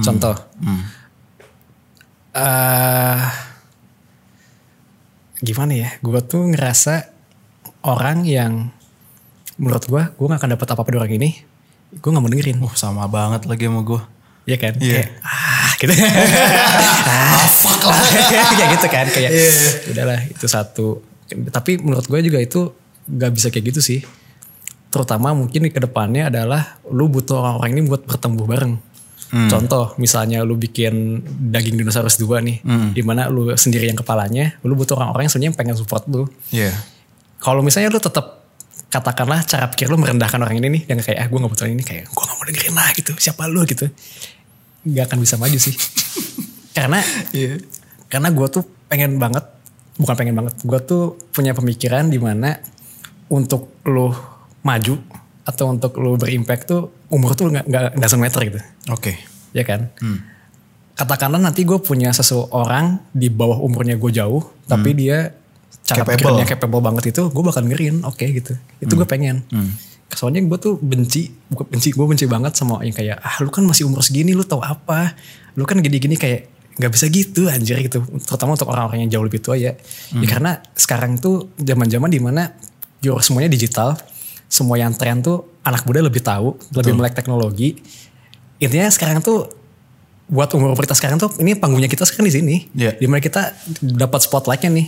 [0.01, 0.85] Contoh, Hmm.
[2.33, 3.21] eh
[5.41, 5.89] gimana ya?
[6.01, 7.09] Gue tuh ngerasa
[7.85, 8.73] orang yang
[9.57, 11.29] menurut gue, gue gak akan dapat apa-apa dari orang ini.
[11.93, 12.61] Gue gak mau dengerin.
[12.61, 14.01] Oh sama banget lagi sama gue.
[14.45, 14.73] Iya kan?
[14.77, 14.93] Iya.
[14.93, 15.48] Kayak, ah
[15.79, 15.91] gitu.
[17.09, 17.95] ah fuck lah.
[18.57, 19.05] kayak gitu kan.
[19.07, 19.51] Kayak Iya.
[19.91, 20.87] udahlah itu satu.
[21.29, 22.69] Tapi menurut gue juga itu
[23.07, 23.99] gak bisa kayak gitu sih.
[24.89, 28.73] Terutama mungkin ke depannya adalah lu butuh orang-orang ini buat bertemu bareng.
[29.29, 31.21] Contoh misalnya lu bikin
[31.53, 32.65] daging dinosaurus dua nih.
[32.91, 34.57] Di mana lu sendiri yang kepalanya.
[34.65, 36.25] Lu butuh orang-orang yang sebenarnya pengen support lu.
[36.49, 36.73] Iya.
[37.37, 38.41] Kalau misalnya lu tetap
[38.89, 41.85] katakanlah cara pikir lu merendahkan orang ini nih yang kayak ah gue gak butuh ini
[41.85, 43.85] kayak gue gak mau dengerin lah gitu siapa lu gitu
[44.81, 45.75] nggak akan bisa maju sih
[46.71, 46.99] karena
[47.29, 47.59] Iya.
[48.07, 49.43] karena gue tuh pengen banget
[49.95, 52.55] bukan pengen banget gue tuh punya pemikiran di mana
[53.27, 54.09] untuk lu
[54.61, 54.95] maju
[55.43, 59.17] atau untuk lu berimpact tuh umur tuh nggak nggak doesn't matter gitu Oke.
[59.51, 60.21] ya kan Hmm.
[60.93, 65.33] katakanlah nanti gue punya seseorang di bawah umurnya gue jauh tapi dia
[65.81, 66.05] cara Hmm.
[66.05, 66.17] Capable.
[66.21, 69.41] pikirnya capable banget itu gue bakal ngerin oke gitu itu gue pengen
[70.09, 73.61] soalnya gue tuh benci bukan benci gue benci banget sama yang kayak ah lu kan
[73.63, 75.13] masih umur segini lu tahu apa
[75.53, 76.49] lu kan gini-gini kayak
[76.79, 79.75] nggak bisa gitu anjir gitu terutama untuk orang-orang yang jauh lebih tua ya
[80.15, 82.55] ya karena sekarang tuh zaman-zaman di mana
[83.03, 83.99] yo semuanya digital
[84.49, 87.77] semua yang tren tuh anak muda lebih tahu lebih melek teknologi
[88.63, 89.59] intinya sekarang tuh
[90.29, 92.55] buat umur kita sekarang tuh ini panggungnya kita sekarang di sini.
[92.77, 92.93] Iya.
[93.01, 94.87] Di mana kita dapat spotlightnya nih.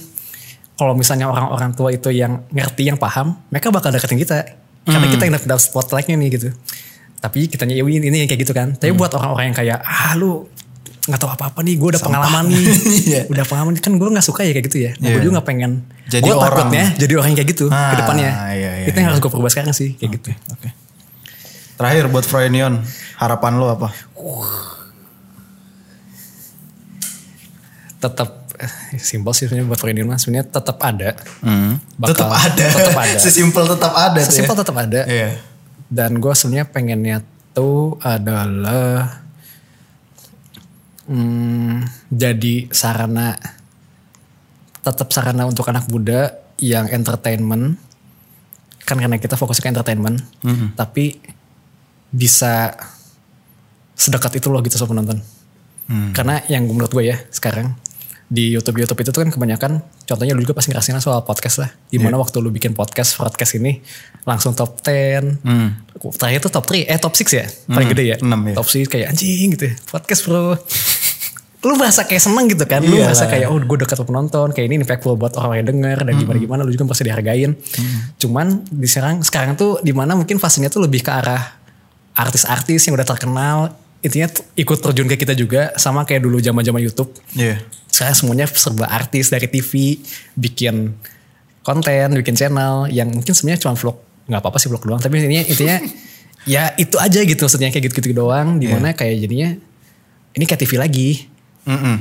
[0.78, 4.38] Kalau misalnya orang-orang tua itu yang ngerti, yang paham, mereka bakal deketin kita.
[4.82, 6.50] Karena kita yang dapat spotlightnya nih gitu.
[7.18, 8.74] Tapi kitanya ya ini, ini kayak gitu kan.
[8.74, 10.50] Tapi buat orang-orang yang kayak ah lu
[11.02, 12.66] nggak tahu apa-apa nih, gue udah pengalaman nih,
[13.06, 13.22] Iya.
[13.30, 14.92] udah pengalaman kan gue nggak suka ya kayak gitu ya.
[14.98, 15.18] Iya.
[15.18, 15.72] Gue juga nggak pengen.
[16.10, 16.46] Jadi gue orang.
[16.50, 18.32] takutnya jadi orang yang kayak gitu Ah, ke depannya.
[18.52, 19.10] iya, iya, itu yang iya.
[19.14, 20.30] harus gue perubah sekarang sih kayak gitu.
[20.52, 20.70] Oke.
[21.78, 22.74] Terakhir buat Froynion,
[23.18, 23.90] harapan lo apa?
[27.98, 28.41] Tetap
[29.12, 30.24] simpel sih sebenarnya buat Fredion mas.
[30.24, 31.10] Sebenarnya tetap ada.
[31.42, 31.80] Hmm.
[31.98, 32.66] Bakal- tetap ada.
[32.70, 33.18] tetap ada.
[33.26, 34.20] Sesimpel tetap ada.
[34.20, 34.28] ya.
[34.28, 35.02] Sesimpel tetap ada.
[35.08, 35.30] Iya.
[35.92, 37.18] Dan gue sebenarnya pengennya
[37.52, 39.22] tuh adalah
[41.12, 43.36] hmm, jadi sarana
[44.82, 47.78] tetap sarana untuk anak muda yang entertainment
[48.82, 50.20] kan karena kita fokus ke entertainment
[50.74, 51.22] tapi
[52.12, 52.76] bisa
[53.94, 55.20] sedekat itu loh gitu sama penonton
[56.16, 57.76] karena yang menurut gue ya sekarang
[58.32, 59.72] di YouTube YouTube itu tuh kan kebanyakan
[60.08, 61.70] contohnya lu juga pasti ngerasain soal podcast lah.
[61.92, 63.84] Di mana waktu lu bikin podcast broadcast ini
[64.24, 65.84] langsung top 10 Hmm.
[66.16, 67.44] terakhir tuh top 3 eh top 6 ya?
[67.68, 68.18] Paling gede ya?
[68.24, 68.56] enam ya.
[68.56, 69.76] top 6 kayak anjing gitu ya.
[69.92, 70.56] podcast bro.
[71.62, 72.82] Lu merasa kayak seneng gitu kan?
[72.82, 74.50] Lu merasa kayak oh gue dekat penonton.
[74.50, 77.54] Kayak ini impactful buat orang yang denger dan gimana gimana lu juga merasa dihargain.
[78.18, 81.62] Cuman di sekarang sekarang tuh di mana mungkin fasenya tuh lebih ke arah
[82.18, 83.58] artis-artis yang udah terkenal
[84.02, 84.28] intinya
[84.58, 87.14] ikut terjun ke kita juga sama kayak dulu zaman zaman YouTube.
[87.38, 87.62] Iya.
[87.92, 90.00] sekarang semuanya serba artis dari TV
[90.34, 90.96] bikin
[91.62, 95.44] konten bikin channel yang mungkin sebenarnya cuma vlog nggak apa-apa sih vlog doang tapi intinya
[95.44, 95.78] intinya
[96.56, 99.54] ya itu aja gitu maksudnya kayak gitu-gitu doang di mana kayak jadinya
[100.34, 101.10] ini kayak TV lagi.
[101.62, 101.98] Mm-mm.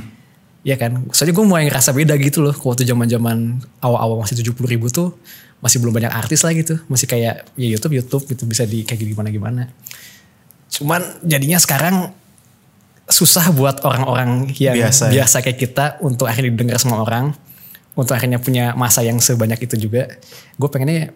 [0.65, 1.05] ya kan?
[1.13, 5.13] Soalnya gue mulai ngerasa beda gitu loh waktu zaman zaman awal-awal masih 70 ribu tuh
[5.61, 6.81] masih belum banyak artis lah gitu.
[6.89, 9.69] Masih kayak ya YouTube YouTube gitu bisa di kayak gimana gimana
[10.71, 12.15] cuman jadinya sekarang
[13.05, 15.43] susah buat orang-orang yang Biasa biasa, ya.
[15.43, 17.35] kayak kita untuk akhirnya didengar sama orang
[17.91, 20.07] untuk akhirnya punya masa yang sebanyak itu juga
[20.55, 21.11] gue pengennya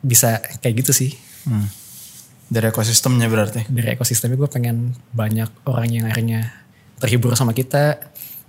[0.00, 1.12] bisa kayak gitu sih
[1.44, 1.68] Hmm.
[2.46, 3.68] Dari ekosistemnya berarti.
[3.68, 6.56] dari ekosistemnya gue pengen banyak orang yang akhirnya
[6.96, 8.00] terhibur sama kita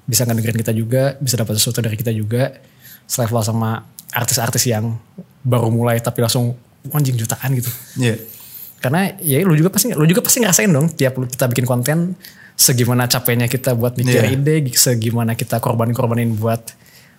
[0.05, 2.55] bisa ngedengerin kita juga bisa dapat sesuatu dari kita juga
[3.03, 4.95] selevel sama artis-artis yang
[5.41, 6.55] baru mulai tapi langsung
[6.87, 7.67] anjing jutaan gitu
[7.99, 8.15] Iya.
[8.78, 12.13] Karena ya lu juga pasti lu juga pasti ngerasain dong tiap lu- kita bikin konten
[12.53, 14.32] segimana capeknya kita buat mikir Iya.
[14.32, 16.61] ide segimana kita korban-korbanin buat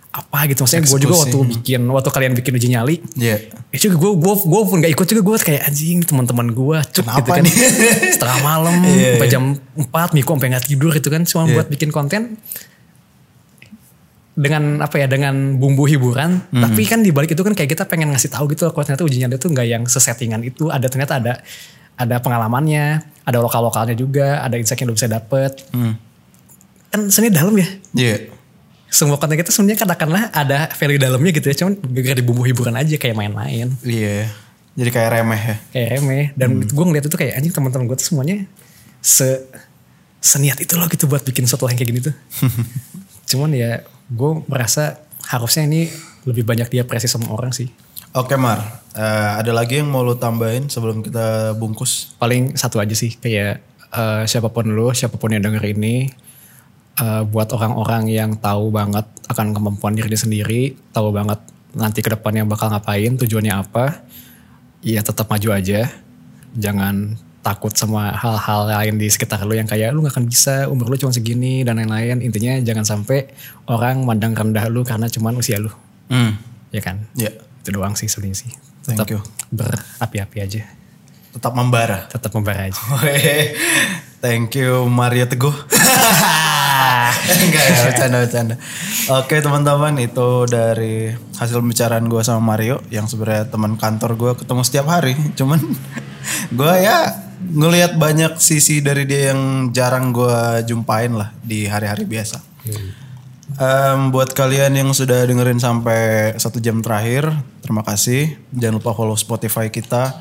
[0.08, 3.36] apa gitu maksudnya gue juga waktu bikin waktu kalian bikin uji nyali Iya.
[3.68, 7.04] Ya juga gue gue gue pun gak ikut juga gue kayak anjing teman-teman gue cuk
[7.04, 7.54] Kenapa gitu kan nih?
[8.10, 9.32] setengah malam Iya, sampai iya.
[9.32, 9.44] jam
[9.76, 11.52] 4 Miko sampai nggak tidur itu kan cuma Iya.
[11.52, 12.22] buat bikin konten
[14.36, 16.60] dengan apa ya dengan bumbu hiburan Hmm.
[16.62, 19.02] tapi kan di balik itu kan kayak kita pengen ngasih tahu gitu loh kalau ternyata
[19.02, 21.32] uji nyali itu nggak yang sesettingan itu ada ternyata ada
[21.96, 22.86] ada pengalamannya
[23.22, 25.96] ada lokal lokalnya juga ada insight yang lu bisa dapet Hmm.
[26.86, 28.16] kan sebenarnya dalam ya Iya.
[28.86, 32.72] semua konten kita sebenarnya katakanlah ada value dalamnya gitu ya cuman gara di bumbu hiburan
[32.72, 34.28] aja kayak main-main Iya.
[34.76, 35.56] Jadi kayak remeh ya.
[35.70, 38.44] kayak remeh dan gue ngeliat itu kayak anjing teman-teman gue tuh semuanya
[39.00, 39.48] se
[40.18, 42.14] seniat itu loh gitu buat bikin sesuatu yang kayak gini tuh
[43.32, 43.80] cuman ya
[44.10, 45.90] gue merasa harusnya ini
[46.26, 47.70] lebih banyak diapresiasi sama orang sih.
[48.16, 52.16] Oke Mar, Eh, ada lagi yang mau lu tambahin sebelum kita bungkus?
[52.16, 53.60] paling satu aja sih kayak
[53.92, 56.08] eh, siapa pun lu siapa pun yang denger ini
[56.96, 61.44] eh, buat orang-orang yang tahu banget akan kemampuan diri dia sendiri tahu banget
[61.76, 64.00] nanti ke depannya bakal ngapain tujuannya apa
[64.80, 65.92] ya tetap maju aja.
[66.56, 70.90] Jangan takut sama hal-hal lain di sekitar lu yang kayak lu gak akan bisa umur
[70.90, 73.30] lu cuma segini dan lain-lain intinya jangan sampai
[73.64, 75.70] orang mandang rendah lu karena cuman usia lu
[76.06, 76.34] Hmm.
[76.68, 77.30] ya kan Ya.
[77.62, 78.50] itu doang sih sebenarnya sih
[78.82, 79.20] Thank tetap you.
[79.48, 80.62] berapi-api aja
[81.30, 82.08] Tetap membara.
[82.08, 82.80] tetap membara aja.
[84.24, 85.52] Thank you Mario Teguh.
[87.26, 88.54] Enggak ya, bercanda-bercanda.
[89.18, 94.62] Oke teman-teman itu dari hasil pembicaraan gue sama Mario yang sebenarnya teman kantor gue ketemu
[94.62, 95.18] setiap hari.
[95.34, 95.58] Cuman
[96.58, 102.42] gue ya ngelihat banyak sisi dari dia yang jarang gue jumpain lah di hari-hari biasa.
[103.56, 107.30] Um, buat kalian yang sudah dengerin sampai satu jam terakhir,
[107.62, 108.34] terima kasih.
[108.52, 110.18] Jangan lupa follow Spotify kita.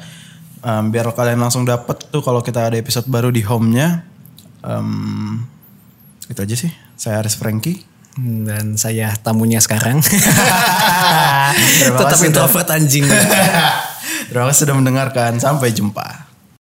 [0.65, 4.05] Um, biar kalian langsung dapet tuh kalau kita ada episode baru di home-nya.
[4.61, 5.45] Um,
[6.29, 6.84] itu aja sih.
[6.95, 7.83] Saya Aris Franky
[8.19, 9.99] dan saya tamunya sekarang.
[11.99, 13.03] Tetap introvert anjing.
[14.31, 15.37] Terima kasih sudah mendengarkan.
[15.37, 16.34] Sampai jumpa.